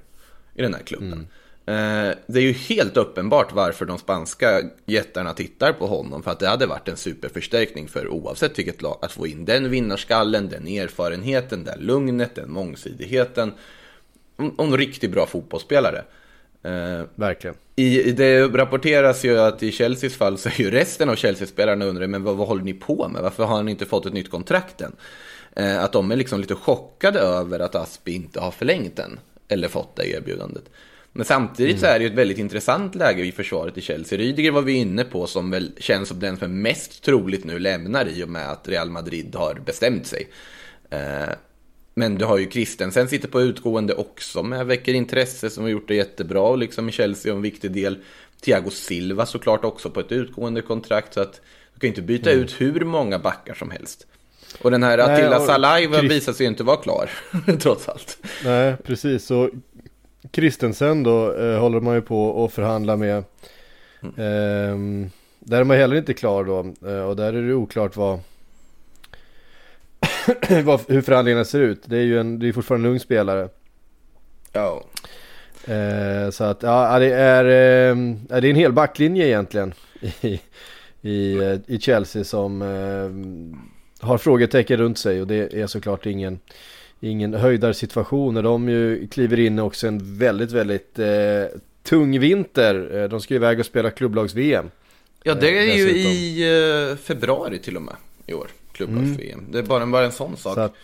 [0.54, 1.12] i den här klubben.
[1.12, 6.22] Eh, Det är ju helt uppenbart varför de spanska jättarna tittar på honom.
[6.22, 8.98] För att det hade varit en superförstärkning för oavsett vilket lag.
[9.02, 13.52] Att få in den vinnarskallen, den erfarenheten, det lugnet, den mångsidigheten.
[14.36, 16.04] Och en riktigt bra fotbollsspelare.
[16.62, 17.56] Eh, Verkligen.
[17.76, 22.06] i, det rapporteras ju att i Chelseas fall så är ju resten av Chelsea-spelarna undrar
[22.06, 23.22] men vad, vad håller ni på med?
[23.22, 24.92] Varför har ni inte fått ett nytt kontrakt än?
[25.56, 29.20] Eh, att de är liksom lite chockade över att Aspi inte har förlängt den.
[29.48, 30.64] Eller fått det erbjudandet.
[31.12, 34.18] Men samtidigt så är det ju ett väldigt intressant läge i försvaret i Chelsea.
[34.18, 37.58] Rydiger var vi inne på som väl känns som den som är mest troligt nu
[37.58, 40.28] lämnar i och med att Real Madrid har bestämt sig.
[40.90, 41.34] Eh,
[41.94, 45.88] men du har ju Christensen sitter på utgående också med väcker intresse som har gjort
[45.88, 47.98] det jättebra och liksom i Chelsea och en viktig del.
[48.40, 51.40] Thiago Silva såklart också på ett utgående kontrakt så att
[51.74, 54.06] du kan inte byta ut hur många backar som helst.
[54.60, 57.10] Och den här Nej, Attila och Salaiva visar sig inte vara klar,
[57.60, 58.18] trots allt.
[58.44, 59.24] Nej, precis.
[59.24, 59.50] Så
[60.30, 63.24] Kristensen då eh, håller man ju på att förhandla med.
[64.16, 66.88] Ehm, där är man heller inte klar då.
[66.88, 68.20] Eh, och där är det oklart vad,
[70.64, 71.82] vad hur förhandlingarna ser ut.
[71.84, 73.48] Det är ju en, det är fortfarande en ung spelare.
[74.52, 74.84] Ja.
[75.66, 77.96] Eh, så att ja, det är, eh,
[78.28, 79.74] det är en hel backlinje egentligen
[80.20, 80.40] i,
[81.00, 86.38] i, eh, i Chelsea som eh, har frågetecken runt sig och det är såklart ingen,
[87.02, 91.06] ingen höjdarsituation och de ju kliver in också en väldigt, väldigt eh,
[91.82, 93.02] tung vinter.
[93.02, 94.70] Eh, de ska iväg och spela klubblags-VM.
[95.22, 96.12] Ja, det är ju dessutom.
[96.12, 97.94] i eh, februari till och med
[98.26, 98.48] i år.
[98.72, 99.46] Klubblags-VM.
[99.50, 100.54] Det är bara, bara en sån sak.
[100.54, 100.74] Så att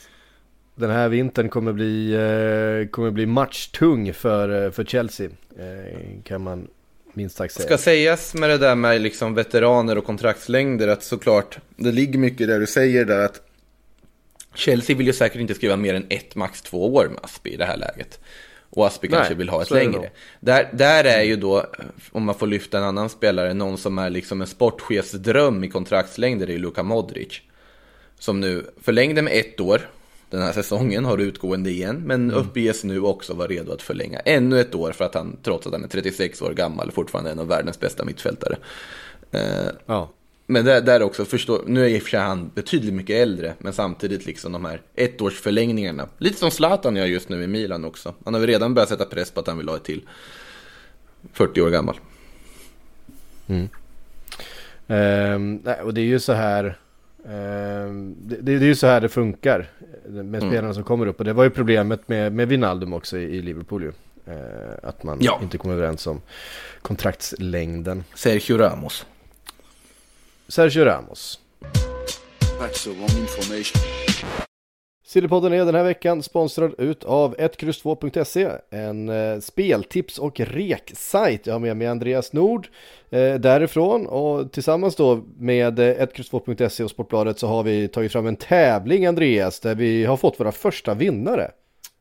[0.75, 5.29] den här vintern kommer bli, eh, kommer bli matchtung för, eh, för Chelsea.
[5.59, 6.69] Eh, kan man
[7.13, 7.67] minst sagt säga.
[7.67, 12.49] Ska sägas med det där med liksom veteraner och kontraktslängder att såklart, det ligger mycket
[12.49, 13.48] där du säger där att
[14.55, 17.57] Chelsea vill ju säkert inte skriva mer än ett, max två år med Aspi i
[17.57, 18.21] det här läget.
[18.71, 20.11] Och Aspi kanske vill ha ett längre.
[20.41, 21.67] Där, där är ju då,
[22.13, 25.69] om man får lyfta en annan spelare, någon som är liksom en sportchefs dröm i
[25.69, 27.41] kontraktslängder, det är ju Luka Modric.
[28.19, 29.91] Som nu förlängde med ett år
[30.31, 34.61] den här säsongen, har utgående igen, men uppges nu också vara redo att förlänga ännu
[34.61, 37.39] ett år för att han, trots att han är 36 år gammal, fortfarande är en
[37.39, 38.57] av världens bästa mittfältare.
[39.33, 39.41] Eh,
[39.87, 40.11] Ja.
[40.51, 43.55] Men där, där också, förstå, nu är i och för sig han betydligt mycket äldre,
[43.59, 46.09] men samtidigt liksom de här ettårsförlängningarna.
[46.19, 48.15] Lite som Zlatan gör just nu i Milan också.
[48.25, 50.03] Han har väl redan börjat sätta press på att han vill ha ett till.
[51.33, 51.97] 40 år gammal.
[54.89, 56.79] Ehm, nej, och det är ju så här
[57.29, 59.71] ehm, det, det är ju så här det funkar
[60.09, 63.23] med spelarna som kommer upp och det var ju problemet med, med Wijnaldum också i,
[63.23, 63.93] i Liverpool ju.
[64.33, 65.39] Eh, att man Ja.
[65.43, 66.21] inte kom överens om
[66.83, 68.05] kontraktslängden.
[68.15, 69.07] Sergio Ramos.
[70.49, 71.41] Sergio Ramos.
[75.07, 81.47] Sillypodden är den här veckan sponsrad utav 1X2.se En eh, speltips och reksajt.
[81.47, 82.69] Jag har med mig Andreas Nord
[83.11, 88.27] eh, därifrån och tillsammans då med eh, 1X2.se och Sportbladet så har vi tagit fram
[88.27, 91.51] en tävling Andreas där vi har fått våra första vinnare.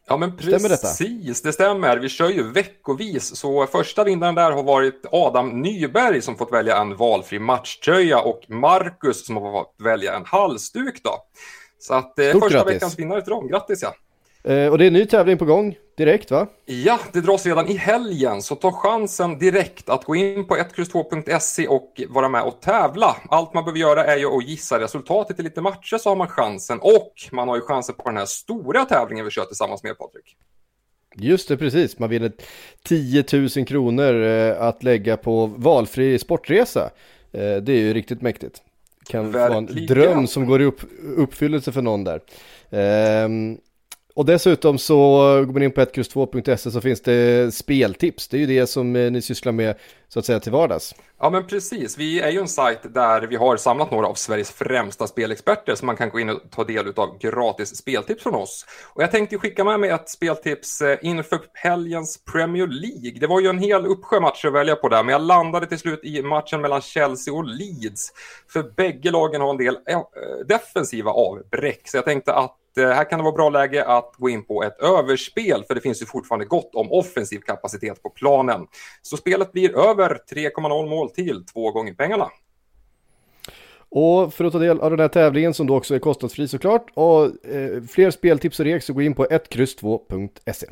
[0.09, 0.87] Ja men Stämmer detta?
[0.87, 1.97] precis, det stämmer.
[1.97, 3.35] Vi kör ju veckovis.
[3.35, 8.49] Så första vinnaren där har varit Adam Nyberg som fått välja en valfri matchtröja och
[8.49, 11.17] Marcus som har fått välja en halsduk då.
[11.79, 12.75] Så att eh, första grattis.
[12.75, 13.47] veckans vinnare till dem.
[13.47, 13.93] Grattis ja!
[14.47, 16.47] Eh, och det är en ny tävling på gång direkt va?
[16.65, 21.67] Ja, det dras redan i helgen, så ta chansen direkt att gå in på 1X2.se
[21.67, 23.15] och vara med och tävla.
[23.29, 26.27] Allt man behöver göra är ju att gissa resultatet i lite matcher så har man
[26.27, 29.97] chansen och man har ju chansen på den här stora tävlingen vi kör tillsammans med
[29.97, 30.35] Patrik.
[31.15, 31.99] Just det, precis.
[31.99, 32.31] Man vinner
[32.83, 36.89] 10 000 kronor eh, att lägga på valfri sportresa.
[37.31, 38.61] Eh, det är ju riktigt mäktigt.
[39.09, 39.87] Kan vara en Verkligen.
[39.87, 40.81] dröm som går i upp,
[41.17, 42.21] uppfyllelse för någon där.
[44.17, 44.97] Och dessutom så
[45.45, 48.27] går man in på 1X2.se så finns det speltips.
[48.27, 49.75] Det är ju det som eh, ni sysslar med
[50.09, 50.95] så att säga till vardags.
[51.19, 51.97] Ja, men precis.
[51.97, 55.85] Vi är ju en sajt där vi har samlat några av Sveriges främsta spelexperter som
[55.85, 58.65] man kan gå in och ta del av gratis speltips från oss.
[58.93, 63.19] Och jag tänkte skicka med mig ett speltips eh, inför helgens Premier League.
[63.19, 65.79] Det var ju en hel uppsjö matcher att välja på där, men jag landade till
[65.79, 68.11] slut i matchen mellan Chelsea och Leeds.
[68.49, 70.01] För bägge lagen har en del eh,
[70.47, 74.29] defensiva avbräck, så jag tänkte att eh, här kan det vara bra läge att gå
[74.29, 78.67] in på ett överspel, för det finns ju fortfarande gott om offensiv kapacitet på planen.
[79.01, 82.29] Så spelet blir över 3,0 mål till två gånger pengarna.
[83.89, 86.91] Och för att ta del av den här tävlingen som då också är kostnadsfri såklart
[86.93, 90.67] och eh, fler speltips och rek så gå in på 1X2.se.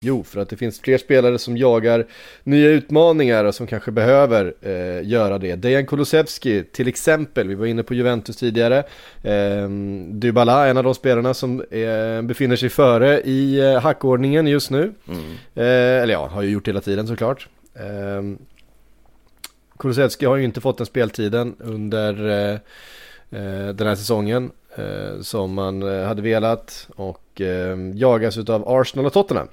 [0.00, 2.06] Jo, för att det finns fler spelare som jagar
[2.44, 5.56] nya utmaningar och som kanske behöver eh, göra det.
[5.56, 8.78] Dejan Kulusevski till exempel, vi var inne på Juventus tidigare.
[9.22, 9.68] Eh,
[10.10, 14.92] Dybala, en av de spelarna som eh, befinner sig före i eh, hackordningen just nu.
[15.54, 17.48] Eh, eller ja, har ju gjort hela tiden såklart.
[17.74, 18.22] Eh,
[19.78, 22.58] Kulusevski har ju inte fått den speltiden under eh,
[23.40, 24.50] eh, den här säsongen
[25.22, 29.48] som man hade velat och eh, jagas av Arsenal och Tottenham.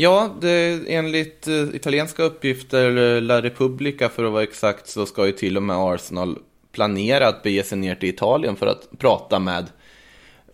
[0.00, 5.26] Ja, det, enligt eh, italienska uppgifter, eller La Repubblica för att vara exakt, så ska
[5.26, 6.38] ju till och med Arsenal
[6.72, 9.66] planera att bege sig ner till Italien för att prata med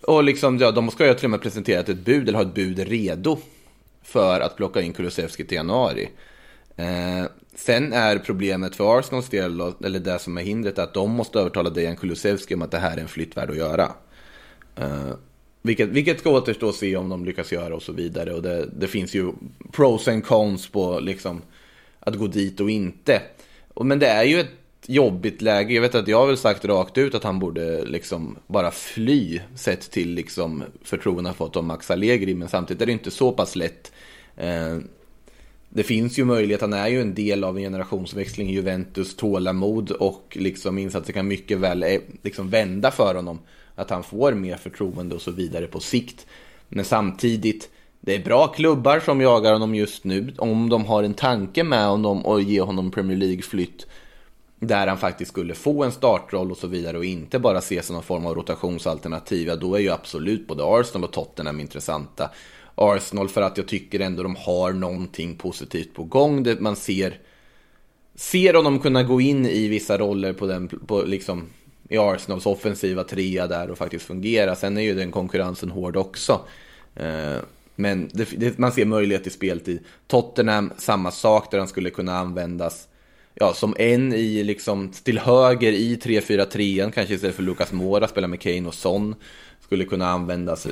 [0.02, 2.54] och liksom, ja, de ska ju till och med presentera ett bud, eller ha ett
[2.54, 3.38] bud redo
[4.02, 6.08] för att plocka in Kulusevski till januari.
[6.76, 11.38] Eh, sen är problemet för Arsenals del, eller det som är hindret, att de måste
[11.38, 13.92] övertala Dejan Kulusevski om att det här är en flytt värd att göra.
[14.76, 15.12] Eh,
[15.66, 18.34] vilket, vilket ska återstå att se om de lyckas göra och så vidare.
[18.34, 19.32] Och det, det finns ju
[19.72, 21.42] pros and cons på liksom
[22.00, 23.22] att gå dit och inte.
[23.80, 24.50] Men det är ju ett
[24.86, 25.74] jobbigt läge.
[25.74, 29.40] Jag vet att jag har väl sagt rakt ut att han borde liksom bara fly
[29.54, 32.34] sett till liksom förtroende han fått av Max Allegri.
[32.34, 33.92] Men samtidigt är det inte så pass lätt.
[34.36, 34.78] Eh,
[35.68, 39.90] det finns ju möjlighet, han är ju en del av en generationsväxling i Juventus, tålamod
[39.90, 43.38] och liksom insatser kan mycket väl eh, liksom vända för honom.
[43.74, 46.26] Att han får mer förtroende och så vidare på sikt.
[46.68, 50.34] Men samtidigt, det är bra klubbar som jagar honom just nu.
[50.38, 53.86] Om de har en tanke med honom och ger honom Premier League-flytt
[54.66, 57.94] där han faktiskt skulle få en startroll och så vidare och inte bara ses som
[57.94, 62.30] någon form av rotationsalternativ, ja då är ju absolut både Arsenal och Tottenham intressanta.
[62.74, 66.46] Arsenal för att jag tycker ändå de har någonting positivt på gång.
[66.58, 67.18] Man ser,
[68.14, 71.46] ser honom kunna gå in i vissa roller på den, på liksom,
[71.88, 74.56] i Arsenals offensiva trea där och faktiskt fungera.
[74.56, 76.40] Sen är ju den konkurrensen hård också.
[76.96, 77.36] Eh,
[77.76, 79.78] men det, det, man ser möjlighet till speltid.
[80.06, 82.88] Tottenham, samma sak där han skulle kunna användas
[83.34, 88.28] ja, som en i liksom till höger i 3-4-3, kanske istället för Lucas Moura, spela
[88.28, 89.14] med Kane och Son.
[89.60, 90.66] Skulle kunna användas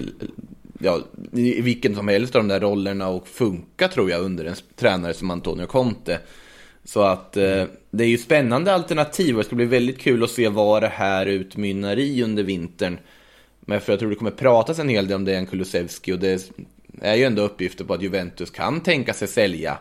[0.79, 0.99] ja,
[1.33, 5.15] i vilken som helst av de där rollerna och funka tror jag under en tränare
[5.15, 6.19] som Antonio Conte.
[6.85, 10.31] Så att eh, det är ju spännande alternativ och det ska bli väldigt kul att
[10.31, 12.99] se vad det här utmynnar i under vintern.
[13.61, 16.51] Men för jag tror det kommer pratas en hel del om Dejan Kulusevski och det
[17.01, 19.79] är ju ändå uppgifter på att Juventus kan tänka sig sälja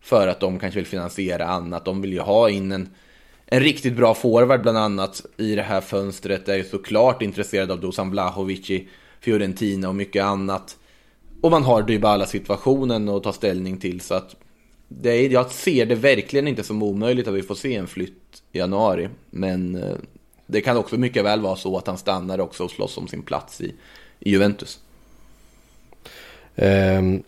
[0.00, 1.84] för att de kanske vill finansiera annat.
[1.84, 2.88] De vill ju ha in en,
[3.46, 6.48] en riktigt bra forward bland annat i det här fönstret.
[6.48, 8.88] Är ju såklart intresserad av Dusan Vlahovic i
[9.20, 10.76] Fiorentina och mycket annat.
[11.40, 14.36] Och man har Dybala-situationen att ta ställning till så att
[14.88, 18.42] det är, jag ser det verkligen inte som omöjligt att vi får se en flytt
[18.52, 19.08] i januari.
[19.30, 19.96] Men eh,
[20.46, 23.22] det kan också mycket väl vara så att han stannar också och slåss om sin
[23.22, 23.74] plats i,
[24.20, 24.78] i Juventus.
[26.54, 27.22] Um,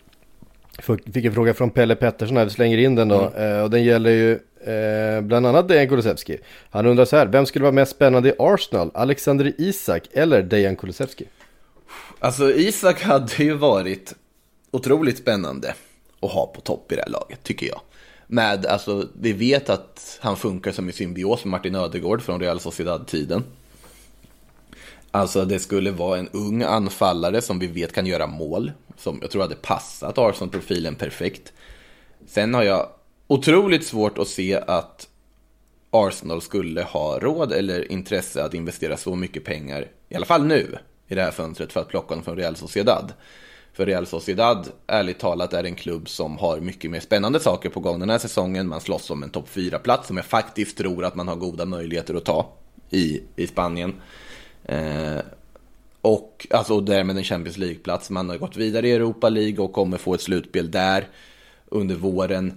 [1.13, 3.31] fick en fråga från Pelle Pettersson här, vi slänger in den då.
[3.35, 3.57] Mm.
[3.57, 4.39] Uh, och den gäller ju
[4.73, 6.37] uh, bland annat Dejan Kulusevski.
[6.69, 8.91] Han undrar så här, vem skulle vara mest spännande i Arsenal?
[8.93, 11.25] Alexander Isak eller Dejan Kulusevski?
[12.19, 14.15] Alltså Isak hade ju varit
[14.71, 15.73] otroligt spännande
[16.21, 17.81] att ha på topp i det här laget, tycker jag.
[18.27, 22.59] Med, alltså, vi vet att han funkar som i symbios med Martin Ödegård från Real
[22.59, 23.43] Sociedad-tiden.
[25.11, 28.71] Alltså det skulle vara en ung anfallare som vi vet kan göra mål.
[28.97, 31.53] Som jag tror hade passat Arsenal-profilen perfekt.
[32.27, 32.89] Sen har jag
[33.27, 35.07] otroligt svårt att se att
[35.91, 40.77] Arsenal skulle ha råd eller intresse att investera så mycket pengar, i alla fall nu,
[41.07, 43.13] i det här fönstret för att plocka honom från Real Sociedad.
[43.79, 47.79] För Real Sociedad, ärligt talat, är en klubb som har mycket mer spännande saker på
[47.79, 48.67] gång den här säsongen.
[48.67, 52.15] Man slåss om en topp 4-plats som jag faktiskt tror att man har goda möjligheter
[52.15, 52.53] att ta
[52.89, 53.93] i, i Spanien.
[54.65, 55.19] Eh,
[56.01, 58.09] och alltså därmed en Champions League-plats.
[58.09, 61.07] Man har gått vidare i Europa League och kommer få ett slutspel där
[61.65, 62.53] under våren.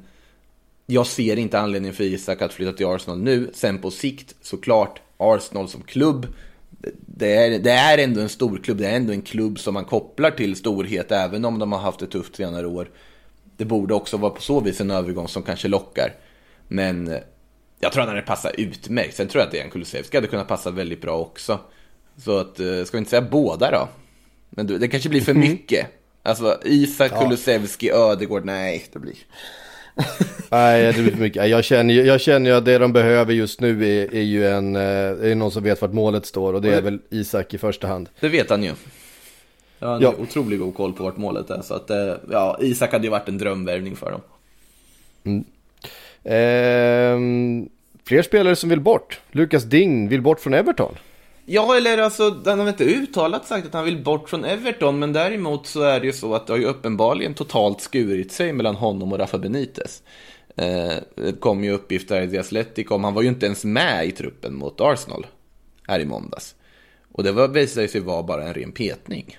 [0.86, 3.50] Jag ser inte anledning för Isak att flytta till Arsenal nu.
[3.54, 6.26] Sen på sikt såklart, Arsenal som klubb.
[7.06, 9.84] Det är, det är ändå en stor klubb, det är ändå en klubb som man
[9.84, 12.90] kopplar till storhet även om de har haft det tufft senare år.
[13.56, 16.14] Det borde också vara på så vis en övergång som kanske lockar.
[16.68, 17.18] Men eh,
[17.80, 19.16] jag tror att han hade passat utmärkt.
[19.16, 21.60] Sen tror jag att Dejan Kulusevski hade kunnat passa väldigt bra också.
[22.16, 23.88] Så att, eh, ska vi inte säga båda då?
[24.50, 25.50] Men det kanske blir för mm.
[25.50, 25.86] mycket.
[26.22, 27.22] Alltså Isak, ja.
[27.22, 29.14] Kulusevski, Ödegård, nej det blir...
[30.50, 31.48] nej, det blir för mycket.
[31.48, 34.76] Jag känner, jag känner ju att det de behöver just nu är, är ju en,
[34.76, 37.86] eh, är någon som vet vart målet står och det är väl Isak i första
[37.86, 38.08] hand.
[38.20, 38.72] Det vet han ju.
[39.78, 40.14] Jag har en ja.
[40.18, 41.62] otroligt god koll på vart målet är.
[41.62, 44.20] Så att, eh, ja, Isak hade ju varit en drömvärvning för dem.
[45.24, 45.44] Mm.
[46.24, 47.66] Eh,
[48.04, 49.20] fler spelare som vill bort.
[49.32, 50.94] Lukas Ding vill bort från Everton.
[51.54, 55.12] Ja, eller alltså, han har inte uttalat sagt att han vill bort från Everton, men
[55.12, 58.74] däremot så är det ju så att det har ju uppenbarligen totalt skurit sig mellan
[58.74, 60.02] honom och Rafa Benitez.
[60.56, 64.06] Eh, det kom ju uppgifter i The Athletic om, han var ju inte ens med
[64.06, 65.26] i truppen mot Arsenal
[65.88, 66.54] här i måndags.
[67.12, 69.38] Och det var, visade sig vara bara en ren petning.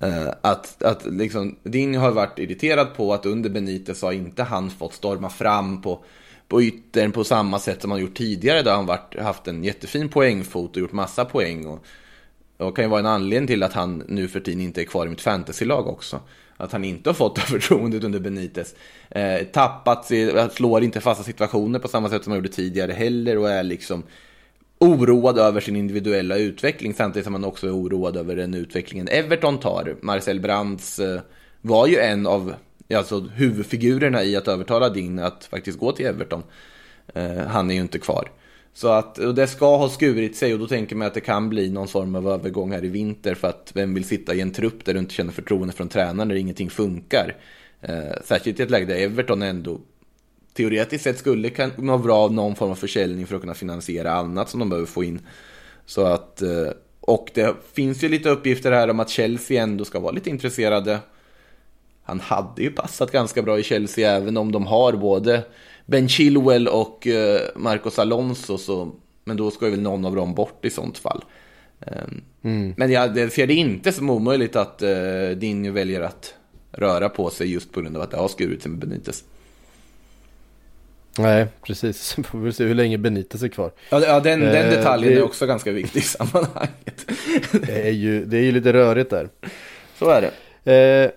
[0.00, 4.70] Eh, att, att liksom, Din har varit irriterad på att under Benitez har inte han
[4.70, 6.04] fått storma fram på
[6.48, 10.08] på yttern på samma sätt som han gjort tidigare där han varit, haft en jättefin
[10.08, 11.66] poängfot och gjort massa poäng.
[11.66, 11.84] Och,
[12.56, 15.06] och kan ju vara en anledning till att han nu för tiden inte är kvar
[15.06, 16.20] i mitt fantasylag också.
[16.56, 18.74] Att han inte har fått det förtroendet under Benitez.
[19.10, 20.10] Eh, tappat,
[20.52, 24.02] slår inte fasta situationer på samma sätt som han gjorde tidigare heller och är liksom
[24.78, 29.58] oroad över sin individuella utveckling samtidigt som han också är oroad över den utvecklingen Everton
[29.58, 29.96] tar.
[30.00, 31.20] Marcel Brands eh,
[31.60, 32.54] var ju en av
[32.94, 36.42] alltså huvudfigurerna i att övertala din att faktiskt gå till Everton.
[37.14, 38.30] Eh, han är ju inte kvar.
[38.72, 41.48] Så att och det ska ha skurit sig och då tänker man att det kan
[41.48, 44.52] bli någon form av övergång här i vinter för att vem vill sitta i en
[44.52, 47.36] trupp där du inte känner förtroende från tränaren när ingenting funkar.
[47.80, 49.80] Eh, särskilt i ett läge där Everton ändå
[50.54, 54.12] teoretiskt sett skulle kan vara bra av någon form av försäljning för att kunna finansiera
[54.12, 55.20] annat som de behöver få in.
[55.86, 56.68] Så att, eh,
[57.00, 60.98] och det finns ju lite uppgifter här om att Chelsea ändå ska vara lite intresserade
[62.06, 65.42] han hade ju passat ganska bra i Chelsea även om de har både
[65.86, 68.58] Ben Chilwell och eh, Marcos Alonso.
[68.58, 68.92] Så,
[69.24, 71.24] men då ska ju väl någon av dem bort i sånt fall.
[71.80, 72.74] Ehm, mm.
[72.76, 76.34] Men jag ser det inte som omöjligt att uh, Dinho väljer att
[76.72, 79.24] röra på sig just på grund av att det har skurit sig med Benitez.
[81.18, 82.12] Nej, precis.
[82.24, 83.70] Får vi se hur länge Benitez är kvar.
[83.90, 87.06] Ja, den, den eh, detaljen det, är också ganska viktig i sammanhanget.
[87.66, 89.28] det, är ju, det är ju lite rörigt där.
[89.98, 90.20] Så är
[90.64, 90.72] det.
[90.72, 91.10] Eh,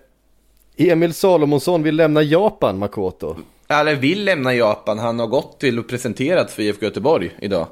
[0.88, 3.36] Emil Salomonsson vill lämna Japan, Makoto.
[3.68, 4.98] Eller vill lämna Japan.
[4.98, 7.66] Han har gått till och presenterat för IFK Göteborg idag.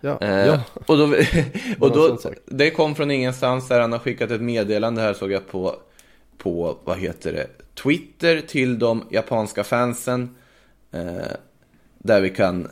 [0.00, 0.60] Ja, Eh, ja.
[0.86, 1.04] Och då,
[1.78, 5.48] och då det kom från ingenstans där han har skickat ett meddelande här såg jag
[5.48, 5.74] på,
[6.38, 7.46] på vad heter det,
[7.82, 10.36] Twitter till de japanska fansen.
[10.92, 11.32] Eh,
[11.98, 12.68] där vi kan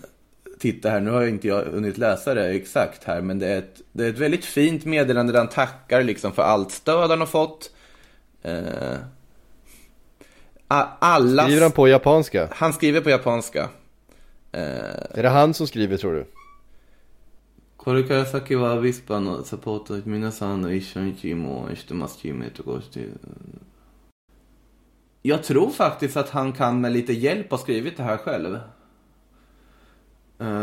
[0.59, 3.59] titta här, nu har jag inte jag hunnit läsa det exakt här, men det är
[3.59, 7.21] ett, det är ett väldigt fint meddelande där han tackar liksom för allt stöd han
[7.21, 7.71] har fått.
[8.43, 8.97] Eh,
[10.68, 11.44] alla...
[11.44, 12.48] Skriver han på japanska?
[12.52, 13.70] Han skriver på japanska.
[14.52, 14.62] Eh,
[15.20, 16.26] Är det han som skriver tror du?
[17.78, 23.10] これから先はアビスパのサポート皆さんの一緒にチームを応援してますチームメイトがして
[25.24, 28.56] Jag tror faktiskt att han kan med lite hjälp ha skrivit det här själv.
[28.56, 28.62] Eh,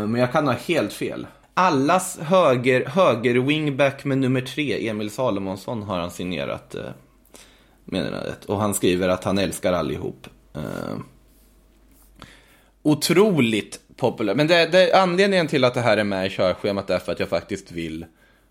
[0.07, 1.27] Men jag kan ha helt fel.
[1.53, 6.81] Allas höger, höger wingback med nummer tre, Emil Salomonsson, har han signerat eh,
[7.86, 8.44] meddelandet.
[8.44, 10.26] Och han skriver att han älskar allihop.
[10.54, 10.98] Eh,
[12.82, 14.34] otroligt populär.
[14.34, 17.20] Men det, det, anledningen till att det här är med i körschemat är för att
[17.20, 18.06] jag faktiskt vill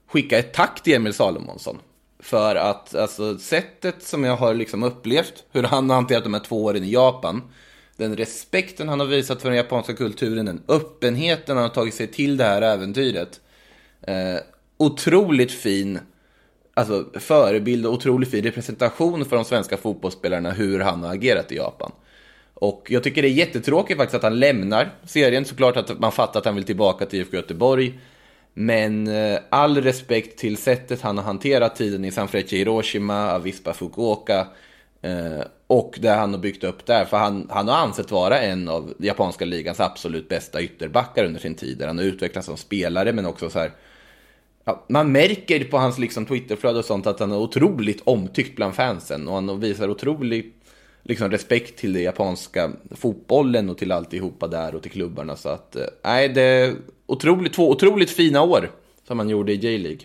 [0.07, 1.77] skicka ett tack till Emil Salomonsson.
[2.19, 6.41] För att alltså, sättet som jag har liksom upplevt hur han har hanterat de här
[6.41, 7.41] två åren i Japan.
[7.97, 12.07] Den respekten han har visat för den japanska kulturen, den öppenheten han har tagit sig
[12.07, 13.39] till det här äventyret.
[14.01, 14.37] Eh,
[14.77, 15.99] otroligt fin
[16.75, 21.55] alltså, förebild och otroligt fin representation för de svenska fotbollsspelarna hur han har agerat i
[21.55, 21.91] Japan.
[22.53, 25.45] Och jag tycker det är jättetråkigt faktiskt att han lämnar serien.
[25.45, 27.99] Såklart att man fattar att han vill tillbaka till IFK Göteborg.
[28.53, 34.47] Men eh, all respekt till sättet han har hanterat tiden i Sanfrecce Hiroshima, Avispa Fukuoka
[35.01, 37.05] eh, och det han har byggt upp där.
[37.05, 41.55] För han, han har ansett vara en av japanska ligans absolut bästa ytterbackar under sin
[41.55, 41.77] tid.
[41.77, 43.71] Där han har utvecklats som spelare men också så här
[44.67, 48.75] Ja, man märker på hans liksom Twitterflöde och sånt att han är otroligt omtyckt bland
[48.75, 50.53] fansen och han visar otrolig
[51.03, 55.35] liksom, respekt till den japanska fotbollen och till alltihopa där och till klubbarna.
[55.35, 58.71] Så att, eh, nej, det är otroligt, två otroligt fina år
[59.07, 60.01] som han gjorde i J-League.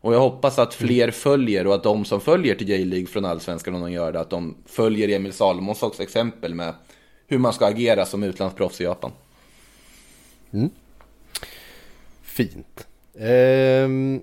[0.00, 3.74] Och jag hoppas att fler följer och att de som följer till J-League från Allsvenskan
[3.74, 6.74] om de gör det, att de följer Emil Salomonssons exempel med
[7.26, 9.12] hur man ska agera som utlandsproffs i Japan.
[12.22, 12.86] Fint.
[13.18, 14.20] Ehm,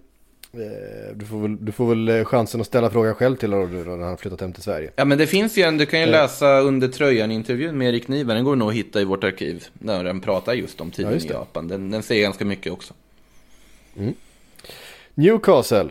[0.54, 3.72] eh, du, får väl, du får väl eh, chansen att ställa frågan själv till honom
[3.72, 4.92] när han har flyttat hem till Sverige.
[4.96, 8.34] Ja men det finns ju en, du kan ju läsa under tröjan-intervjun med Erik Niva,
[8.34, 9.66] den går nog att hitta i vårt arkiv.
[9.74, 11.34] När den pratar just om tiden Ja, just i.
[11.34, 11.68] Japan.
[11.68, 12.94] Den, den säger ganska mycket också.
[15.14, 15.90] Newcastle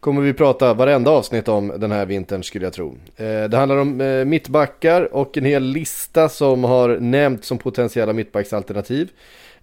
[0.00, 2.96] kommer vi prata varenda avsnitt om den här vintern skulle jag tro.
[3.16, 8.12] Eh, det handlar om eh, mittbackar och en hel lista som har nämnts som potentiella
[8.12, 9.08] mittbacksalternativ.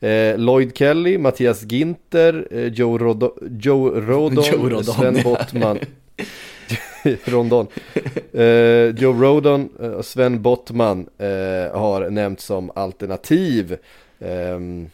[0.04, 5.24] Eh, Lloyd Kelly, Mattias Ginter, eh, Joe, Rodo, Joe Rodon, Joe Rodon, Sven ja.
[5.24, 5.80] Bottman.
[7.26, 7.68] Rondon.
[8.34, 11.28] Eh, Joe Rodon eh, och Sven Bottman eh,
[11.80, 13.78] har nämnts som alternativ.
[14.20, 14.90] Ehm,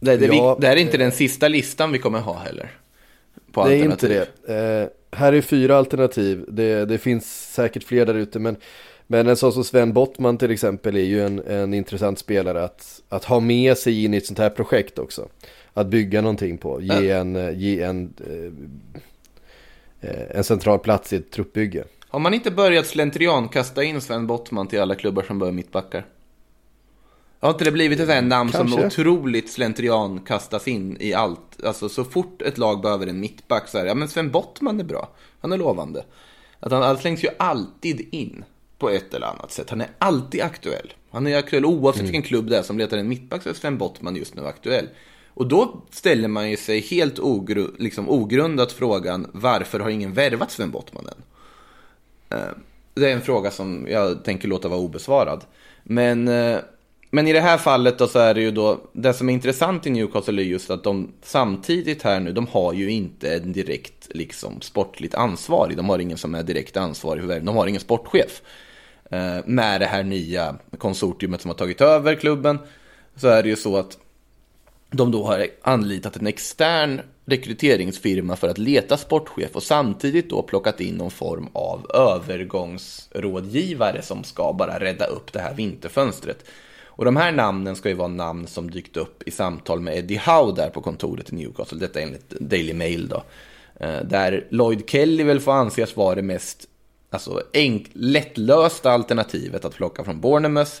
[0.00, 2.70] Det, det, Ja, vi, det här är inte den sista listan vi kommer ha heller.
[3.52, 4.48] På Det är inte det.
[4.54, 6.44] Eh, här är fyra alternativ.
[6.48, 8.38] Det, det finns säkert fler där ute.
[8.38, 8.56] Men,
[9.12, 13.02] men en sån som Sven Bottman till exempel är ju en, en intressant spelare att,
[13.08, 15.28] att ha med sig in i ett sånt här projekt också.
[15.74, 16.80] Att bygga någonting på.
[16.80, 21.84] Ge en, eh, ge en, eh, eh, en central plats i ett truppbygge.
[22.08, 26.06] Har man inte börjat slentrian kasta in Sven Bottman till alla klubbar som börjar mittbackar?
[27.40, 28.86] Har inte det blivit ett sånt namn som Kanske.
[28.86, 31.64] otroligt slentrian kastas in i allt?
[31.64, 34.80] Alltså så fort ett lag behöver en mittback så är det, ja men Sven Bottman
[34.80, 35.08] är bra.
[35.40, 36.04] Han är lovande.
[36.60, 38.44] Att han, han slängs ju alltid in
[38.80, 39.70] på ett eller annat sätt.
[39.70, 40.92] Han är alltid aktuell.
[41.10, 43.78] Han är aktuell oavsett vilken klubb det är som letar en mittback så är Sven
[43.78, 44.88] Bottman just nu aktuell.
[45.34, 50.50] Och då ställer man ju sig helt ogru, liksom ogrundat frågan varför har ingen värvat
[50.50, 51.22] Sven Bottman än?
[52.38, 52.52] Eh,
[52.94, 55.44] Det är en fråga som jag tänker låta vara obesvarad.
[55.82, 56.58] Men, eh,
[57.10, 59.86] men i det här fallet då så är det ju då, det som är intressant
[59.86, 64.08] i Newcastle är just att de samtidigt här nu, de har ju inte en direkt
[64.10, 65.76] liksom sportligt ansvarig.
[65.76, 67.46] De har ingen som är direkt ansvarig för värvning.
[67.46, 68.42] De har ingen sportchef.
[69.10, 72.58] Eh, Med det här nya konsortiumet som har tagit över klubben
[73.16, 73.98] så är det ju så att
[74.90, 80.80] de då har anlitat en extern rekryteringsfirma för att leta sportchef och samtidigt då plockat
[80.80, 86.44] in någon form av övergångsrådgivare som ska bara rädda upp det här vinterfönstret.
[86.84, 90.20] Och de här namnen ska ju vara namn som dykt upp i samtal med Eddie
[90.26, 93.22] Howe där på kontoret i Newcastle, detta enligt Daily Mail då.
[93.80, 96.66] Eh, där Lloyd Kelly väl får anses vara det mest
[97.10, 100.72] alltså, enk- lättlösta alternativet att plocka från Bournemouth.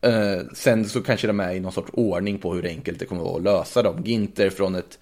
[0.00, 3.22] Eh, sen så kanske de är i någon sorts ordning på hur enkelt det kommer
[3.22, 4.02] att vara att lösa dem.
[4.04, 4.98] Ginter från ett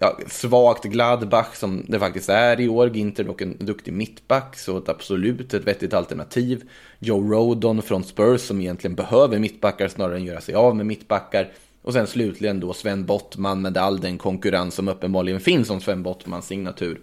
[0.00, 2.96] ja, svagt Gladbach som det faktiskt är i år.
[2.96, 6.70] Ginter dock en duktig mittback, så ett absolut ett vettigt alternativ.
[6.98, 11.52] Joe Rodon från Spurs som egentligen behöver mittbackar snarare än göra sig av med mittbackar.
[11.82, 16.02] Och sen slutligen då Sven Bottman med all den konkurrens som uppenbarligen finns om Sven
[16.02, 17.00] Bottmans signatur.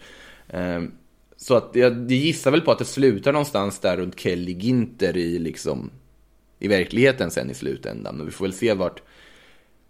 [0.48, 0.92] Ehm,
[1.42, 5.40] så att jag gissar väl på att det slutar någonstans där runt Kelly Ginter i
[5.40, 5.90] liksom
[6.60, 8.22] i verkligheten sen i slutändan.
[8.22, 9.02] Och vi får väl se vart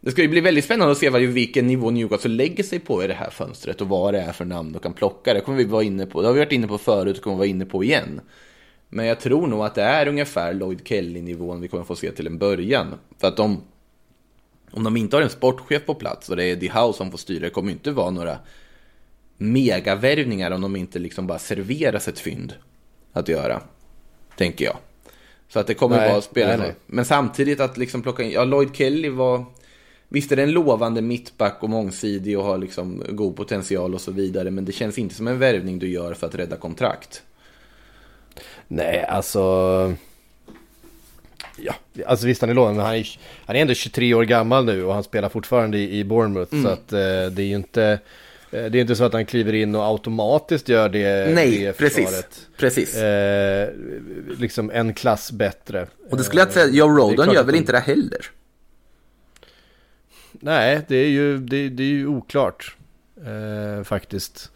[0.01, 3.03] det ska ju bli väldigt spännande att se vad, vilken nivå Newcastle lägger sig på
[3.03, 5.33] i det här fönstret och vad det är för namn de kan plocka.
[5.33, 6.21] Det kommer vi vara inne på.
[6.21, 8.21] Det har vi varit inne på förut och kommer vara inne på igen.
[8.89, 12.27] Men jag tror nog att det är ungefär Lloyd Kelly-nivån vi kommer få se till
[12.27, 12.95] en början.
[13.17, 13.61] För att de,
[14.71, 17.17] om de inte har en sportchef på plats och det är Eddie Howe som får
[17.17, 18.37] styra, det kommer inte vara några
[19.41, 22.53] megavärvningar om de inte liksom bara serveras ett fynd
[23.13, 23.61] att göra.
[24.37, 24.77] Tänker jag.
[25.47, 26.75] Så att det kommer Nej, vara spelare.
[26.85, 29.45] Men samtidigt att liksom plocka in, ja Lloyd Kelly var
[30.11, 34.11] Visst är det en lovande mittback och mångsidig och har liksom god potential och så
[34.11, 34.51] vidare.
[34.51, 37.23] Men det känns inte som en värvning du gör för att rädda kontrakt.
[38.67, 39.93] Nej, alltså...
[41.57, 41.73] Ja,
[42.05, 44.83] alltså visst han är lån, men han är, han är ändå 23 år gammal nu
[44.83, 46.53] och han spelar fortfarande i, i Bournemouth.
[46.53, 46.65] Mm.
[46.65, 47.99] Så att eh, det är ju inte...
[48.51, 51.77] eh, Det är inte så att han kliver in och automatiskt gör det, Nej, det
[51.77, 52.47] precis.
[52.57, 52.95] Precis.
[52.97, 53.69] Eh,
[54.39, 55.87] liksom en klass bättre.
[56.09, 58.25] och det skulle jag säga, Joe det är Rodon gör väl inte det heller?
[60.31, 62.75] Nej, det är ju, det, det är ju oklart
[63.25, 64.51] eh, faktiskt.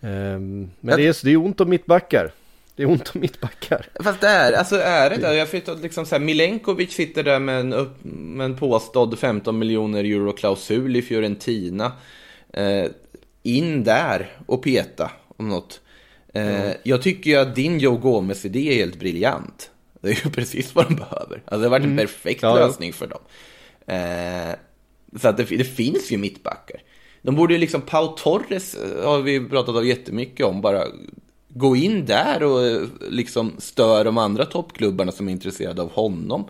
[0.00, 2.32] Ehm, men Jag- det, är, det är ont om mittbackar.
[2.76, 3.86] Det är ont om mittbackar.
[4.00, 7.38] Fast det är, alltså är det där, jag att liksom så här, Milenkovic sitter där
[7.38, 11.92] med en, upp, med en påstådd 15 miljoner euro klausul i Fiorentina.
[12.52, 12.84] Eh,
[13.46, 15.80] in där och peta om något.
[16.34, 19.70] Eh, Jag tycker ju att din Joe Gomez idé är helt briljant.
[20.00, 21.42] Det är ju precis vad de behöver.
[21.44, 23.20] Alltså det har varit en perfekt Ja, lösning för dem.
[23.86, 24.54] Eh,
[25.20, 26.80] så att det, det finns ju mittbackar.
[27.22, 30.84] De borde ju liksom, Pau Torres har vi pratat om jättemycket om, bara
[31.48, 36.44] gå in där och eh, liksom stör de andra toppklubbarna som är intresserade av honom.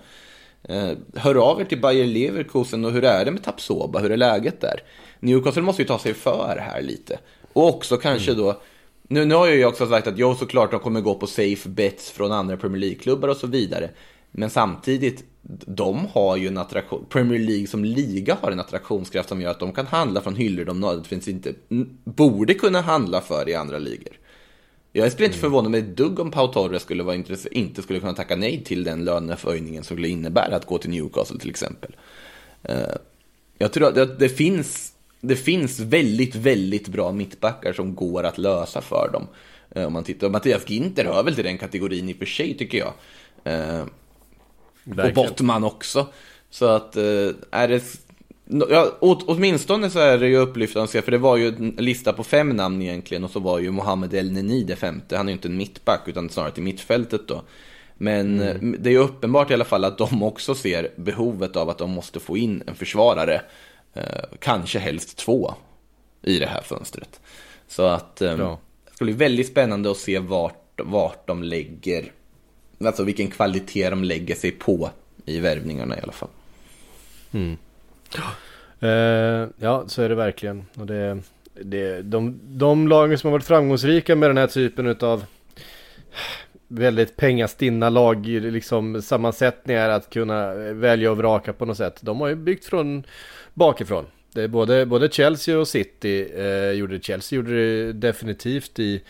[0.69, 3.99] Eh, hör av er till Bayer Leverkusen och hur är det med Tapsoba?
[3.99, 4.83] Hur är läget där?
[5.21, 7.19] Newcastle måste ju ta sig för här lite.
[7.53, 8.61] Och också kanske då,
[9.09, 11.69] nu, nu har jag ju också sagt att jag såklart de kommer gå på safe
[11.69, 13.91] bets från andra Premier League-klubbar och så vidare.
[14.31, 15.25] Men samtidigt,
[15.67, 19.61] de har ju en attraktion, Premier League som liga har en attraktionskraft som gör att
[19.61, 21.55] de kan handla från hyllor de nödvändigtvis inte
[22.05, 24.13] borde kunna handla för i andra ligor.
[24.97, 28.01] Jag skulle inte förvåna mig ett dugg om Pau Torres skulle vara intresse- inte skulle
[28.01, 31.97] kunna tacka nej till den löneförhöjningen som skulle innebära att gå till Newcastle till exempel.
[32.63, 32.77] Eh,
[33.59, 38.81] Jag tror att det, finns, det finns väldigt, väldigt bra mittbackar som går att lösa
[38.81, 39.27] för dem.
[39.71, 42.57] Eh, Om man tittar, Mattias Ginter hör väl till den kategorin i och för sig
[42.59, 42.93] tycker jag.
[43.45, 43.89] Eh, och
[44.99, 45.15] Verkligen.
[45.15, 46.07] Bottman också.
[46.51, 46.97] Så att
[47.51, 47.83] är det...
[48.49, 52.25] Ja, åt, åtminstone så är det ju upplyftande för det var ju en lista på
[52.25, 55.17] fem namn egentligen och så var ju Mohamed El Neni det femte.
[55.17, 57.43] Han är ju inte en mittback utan snarare till mittfältet då.
[57.95, 61.71] Men eh, det är ju uppenbart i alla fall att de också ser behovet av
[61.71, 63.41] att de måste få in en försvarare.
[63.95, 64.03] Eh,
[64.39, 65.55] kanske helst två
[66.23, 67.21] i det här fönstret.
[67.69, 68.59] Så att eh, Ja.
[68.85, 72.13] det ska bli väldigt spännande att se vart, vart de lägger,
[72.85, 74.91] alltså vilken kvalitet de lägger sig på
[75.25, 76.29] i värvningarna i alla fall.
[78.83, 80.67] Uh, ja, så är det verkligen.
[80.75, 81.19] Och det,
[81.55, 85.25] det, de, de lagen som har varit framgångsrika med den här typen utav
[86.69, 91.99] väldigt pengastinna lag, liksom sammansättningar att kunna välja och vraka på något sätt.
[92.01, 93.05] De har ju byggt från
[93.55, 94.07] bakifrån.
[94.33, 97.05] Det både, både Chelsea och City eh, gjorde det.
[97.05, 99.03] Chelsea gjorde det definitivt i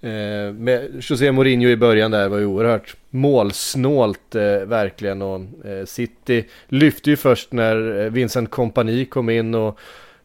[0.00, 6.44] med José Mourinho i början där var ju oerhört målsnålt eh, verkligen och eh, City
[6.68, 9.78] lyfte ju först när eh, Vincent Kompany kom in och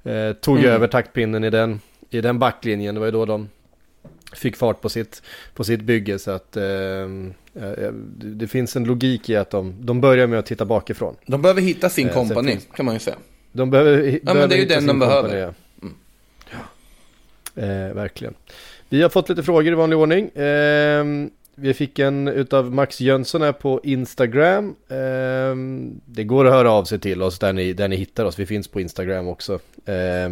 [0.03, 2.95] eh, tog över taktpinnen i den, i den backlinjen.
[2.95, 3.49] Det var ju då de
[4.33, 5.21] fick fart på sitt,
[5.53, 10.01] på sitt bygge så att eh, eh, det, finns en logik i att de, de
[10.01, 11.15] börjar med att titta bakifrån.
[11.25, 13.17] De behöver hitta sin Eh, kompani, kan man ju säga.
[13.51, 15.37] De behöver, Ja, men det är ju den de behöver.
[15.37, 15.53] Ja.
[17.55, 18.33] Eh, verkligen.
[18.89, 20.29] Vi har fått lite frågor i vanlig ordning.
[20.29, 21.05] Eh,
[21.55, 24.75] vi fick en utav Max Jönsson här på Instagram.
[24.89, 25.55] Eh,
[26.05, 28.39] det går att höra av sig till oss där ni, där ni hittar oss.
[28.39, 29.59] Vi finns på Instagram också.
[29.85, 30.29] Eh,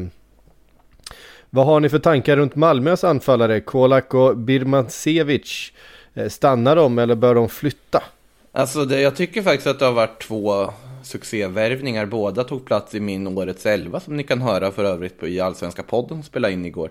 [1.50, 5.72] vad har ni för tankar runt Malmös anfallare Kolak och Birmancevic?
[6.14, 8.04] Eh, stannar de eller bör de flytta?
[8.52, 10.70] Alltså, det, jag tycker faktiskt att det har varit två
[11.04, 12.06] succévärvningar.
[12.06, 15.40] Båda tog plats i min årets elva som ni kan höra för övrigt på i
[15.40, 16.90] Allsvenska podden som spelade in igår.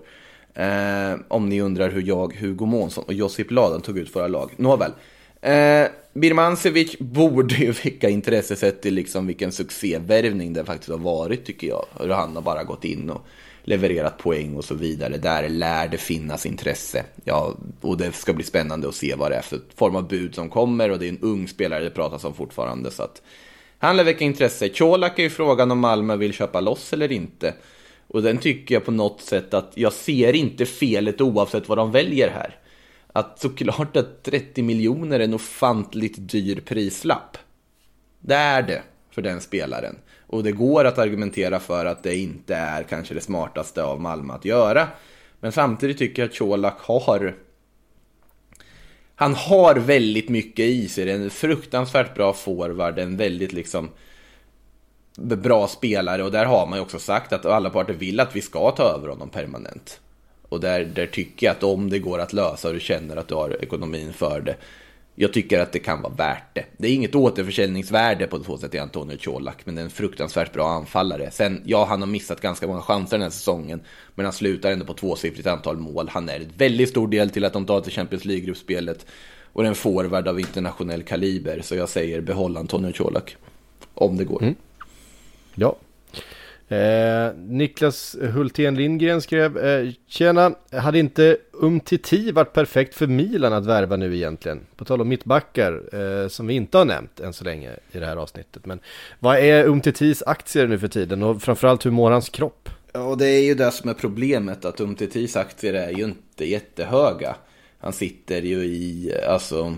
[0.55, 4.51] Eh, om ni undrar hur jag, Hugo Månsson och Josip Ladan tog ut våra lag.
[4.57, 4.93] Nåväl.
[5.41, 11.45] Eh, Birmancevic borde ju väcka intresse sett till liksom vilken succévärvning det faktiskt har varit
[11.45, 11.85] tycker jag.
[12.01, 13.27] Hur han har bara gått in och
[13.65, 15.17] levererat poäng och så vidare.
[15.17, 17.05] Där lär det finnas intresse.
[17.25, 20.35] Ja, och det ska bli spännande att se vad det är för form av bud
[20.35, 22.91] som kommer och det är en ung spelare det pratas om fortfarande.
[22.91, 23.23] Så att
[23.79, 24.69] han lär väcka intresse.
[24.69, 27.55] Colak är ju frågan om Malmö vill köpa loss eller inte.
[28.13, 31.93] Och den tycker jag på något sätt att jag ser inte felet oavsett vad de
[31.93, 32.57] väljer här.
[33.13, 37.39] Att såklart att 30 miljoner är en ofantligt dyr prislapp.
[38.21, 39.97] Det är det för den spelaren.
[40.27, 44.35] Och det går att argumentera för att det inte är kanske det smartaste av Malmö
[44.35, 44.89] att göra.
[45.41, 47.35] Men samtidigt tycker jag att Colak har...
[49.15, 51.05] Han har väldigt mycket i sig.
[51.05, 52.99] Det är en fruktansvärt bra forward.
[52.99, 53.91] En väldigt liksom
[55.17, 56.25] bra spelare.
[56.25, 58.83] Och där har man ju också sagt att alla parter vill att vi ska ta
[58.83, 60.01] över honom permanent.
[60.49, 63.29] Och där, där tycker jag att om det går att lösa och du känner att
[63.29, 64.57] du har ekonomin för det
[65.15, 66.65] jag tycker att det kan vara värt det.
[66.77, 70.53] Det är inget återförsäljningsvärde på så sätt i Antonio Colak, men det är en fruktansvärt
[70.53, 71.31] bra anfallare.
[71.31, 73.81] Sen, ja, han har missat ganska många chanser den här säsongen,
[74.15, 76.09] men han slutar ändå på tvåsiffrigt antal mål.
[76.09, 79.07] Han är en väldigt stor del till att de tar till Champions League-gruppspelet
[79.53, 83.37] och är en forward av internationell kaliber, så jag säger behåll Antonio Colak.
[83.95, 84.43] Om det går.
[84.43, 84.55] Mm.
[85.55, 85.77] Ja,
[86.73, 93.67] Eh, Niklas Hultén Lindgren skrev eh, Tjena, hade inte Umtiti varit perfekt för Milan att
[93.67, 94.61] värva nu egentligen?
[94.77, 98.07] På tal om mittbackar eh, som vi inte har nämnt än så länge i det
[98.07, 98.67] här avsnittet.
[98.67, 98.81] Men
[99.19, 102.69] vad är Umtitis aktier nu för tiden och framförallt hur mår hans kropp?
[102.93, 107.37] Ja, det är ju det som är problemet att Umtitis aktier är ju inte jättehöga.
[107.79, 109.77] Han sitter ju i, alltså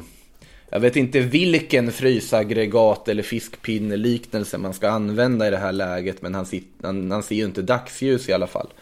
[0.75, 6.23] jag vet inte vilken frysaggregat eller fiskpinneliknelse man ska använda i det här läget.
[6.23, 8.73] Men han, sit, han, han ser ju inte dagsljus i alla fall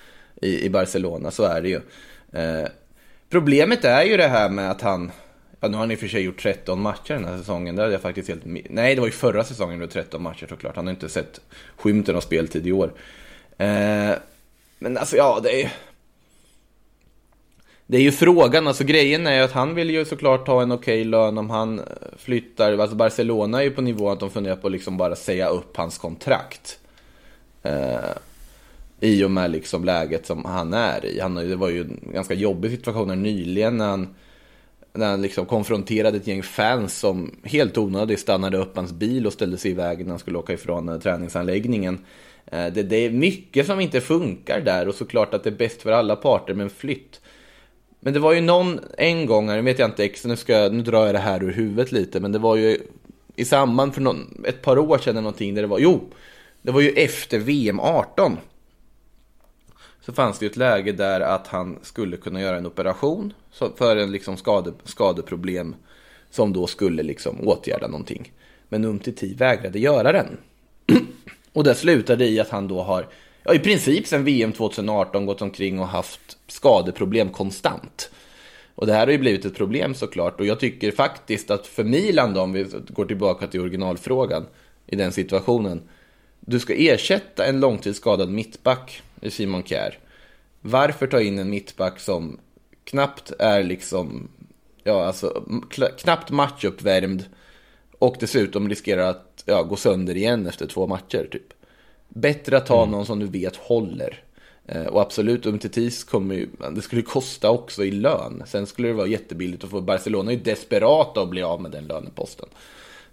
[0.43, 1.81] i, i Barcelona, så är det ju.
[2.33, 2.69] Eh,
[3.31, 5.13] problemet är ju det här med att han,
[5.61, 7.77] ja nu har han i och för sig gjort 13 matcher den här säsongen.
[7.77, 10.77] Det hade jag faktiskt helt, nej det var ju förra säsongen då 13 matcher såklart.
[10.77, 11.41] Han har inte sett
[11.77, 12.93] skymten av speltid i år.
[13.59, 14.13] Eh,
[14.79, 15.73] men alltså ja, det är
[17.87, 20.73] det är ju frågan, alltså grejen är ju att han vill ju såklart ha en
[20.73, 21.85] okej okay lön om han eh,
[22.17, 22.79] flyttar.
[22.79, 25.77] Alltså Barcelona är ju på nivå att de funderar på att liksom bara säga upp
[25.77, 26.79] hans kontrakt.
[27.63, 27.97] Eh,
[29.01, 31.21] I och med liksom läget som han är i.
[31.21, 34.15] Han, det var ju en ganska jobbig situation nyligen när han,
[34.93, 39.33] när han liksom konfronterade ett gäng fans som helt onödigt stannade upp hans bil och
[39.33, 41.99] ställde sig i vägen när han skulle åka ifrån eh, träningsanläggningen.
[42.47, 45.83] Eh, det, det är mycket som inte funkar där och såklart att det är bäst
[45.83, 47.21] för alla parter med en flytt.
[48.05, 50.83] Men det var ju någon, en gång, nu vet jag inte exakt, nu, ska, nu
[50.83, 52.79] drar jag det här ur huvudet lite, men det var ju
[53.37, 56.11] i samband för någon, ett par år sedan eller någonting där det var, jo,
[56.63, 58.37] det var ju efter VM 18.
[60.01, 63.33] Så fanns det ju ett läge där att han skulle kunna göra en operation
[63.77, 65.75] för en liksom skade, skadeproblem
[66.31, 68.33] som då skulle liksom åtgärda någonting.
[68.69, 70.39] Men Umtiti vägrade göra den.
[71.53, 73.07] Och det slutade i att han då har
[73.45, 78.11] ja, i princip sedan VM 2018 gått omkring och haft skadeproblem konstant.
[78.75, 80.41] Och det här har ju blivit ett problem såklart.
[80.41, 84.47] Och jag tycker faktiskt att för Milan då, om vi går tillbaka till originalfrågan
[84.87, 85.83] i den situationen.
[86.41, 89.99] Du ska ersätta en långtidsskadad mittback i Simon Kjär.
[90.61, 92.39] Varför ta in en mittback som
[92.85, 94.29] knappt är liksom,
[94.85, 95.45] ja alltså
[95.99, 97.25] knappt matchuppvärmd
[97.99, 101.53] och dessutom riskerar att ja, gå sönder igen efter två matcher typ.
[102.15, 102.91] Bättre att ta mm.
[102.91, 104.25] någon som du vet håller.
[104.67, 108.43] Eh, och absolut, Umtitis kommer ju, det skulle kosta också i lön.
[108.47, 111.71] Sen skulle det vara jättebilligt att få, Barcelona är ju desperata att bli av med
[111.71, 112.49] den löneposten.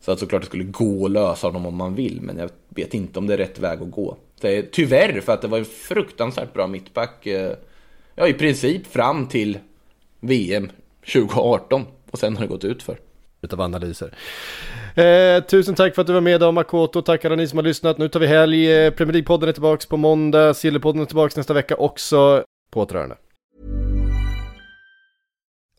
[0.01, 2.93] Så att såklart det skulle gå att lösa honom om man vill, men jag vet
[2.93, 4.17] inte om det är rätt väg att gå.
[4.41, 7.55] Är, tyvärr, för att det var en fruktansvärt bra mittback, eh,
[8.15, 9.57] ja i princip fram till
[10.19, 10.71] VM
[11.13, 11.85] 2018.
[12.11, 12.99] Och sen har det gått ut för
[13.41, 14.13] utav analyser.
[14.99, 17.63] Eh, tusen tack för att du var med idag Makoto, tack alla ni som har
[17.63, 17.97] lyssnat.
[17.97, 21.53] Nu tar vi helg, eh, Premier League-podden är tillbaka på måndag, Sillypodden är tillbaka nästa
[21.53, 22.43] vecka också.
[22.71, 23.15] På återhörande.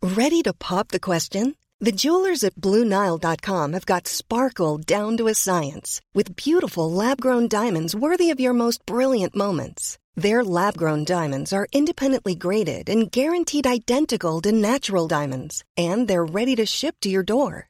[0.03, 1.55] Ready to pop the question?
[1.85, 7.95] The jewelers at BlueNile.com have got sparkle down to a science with beautiful lab-grown diamonds
[7.95, 9.99] worthy of your most brilliant moments.
[10.23, 16.33] Their lab grown diamonds are independently graded and guaranteed identical to natural diamonds, and they're
[16.35, 17.70] ready to ship to your door.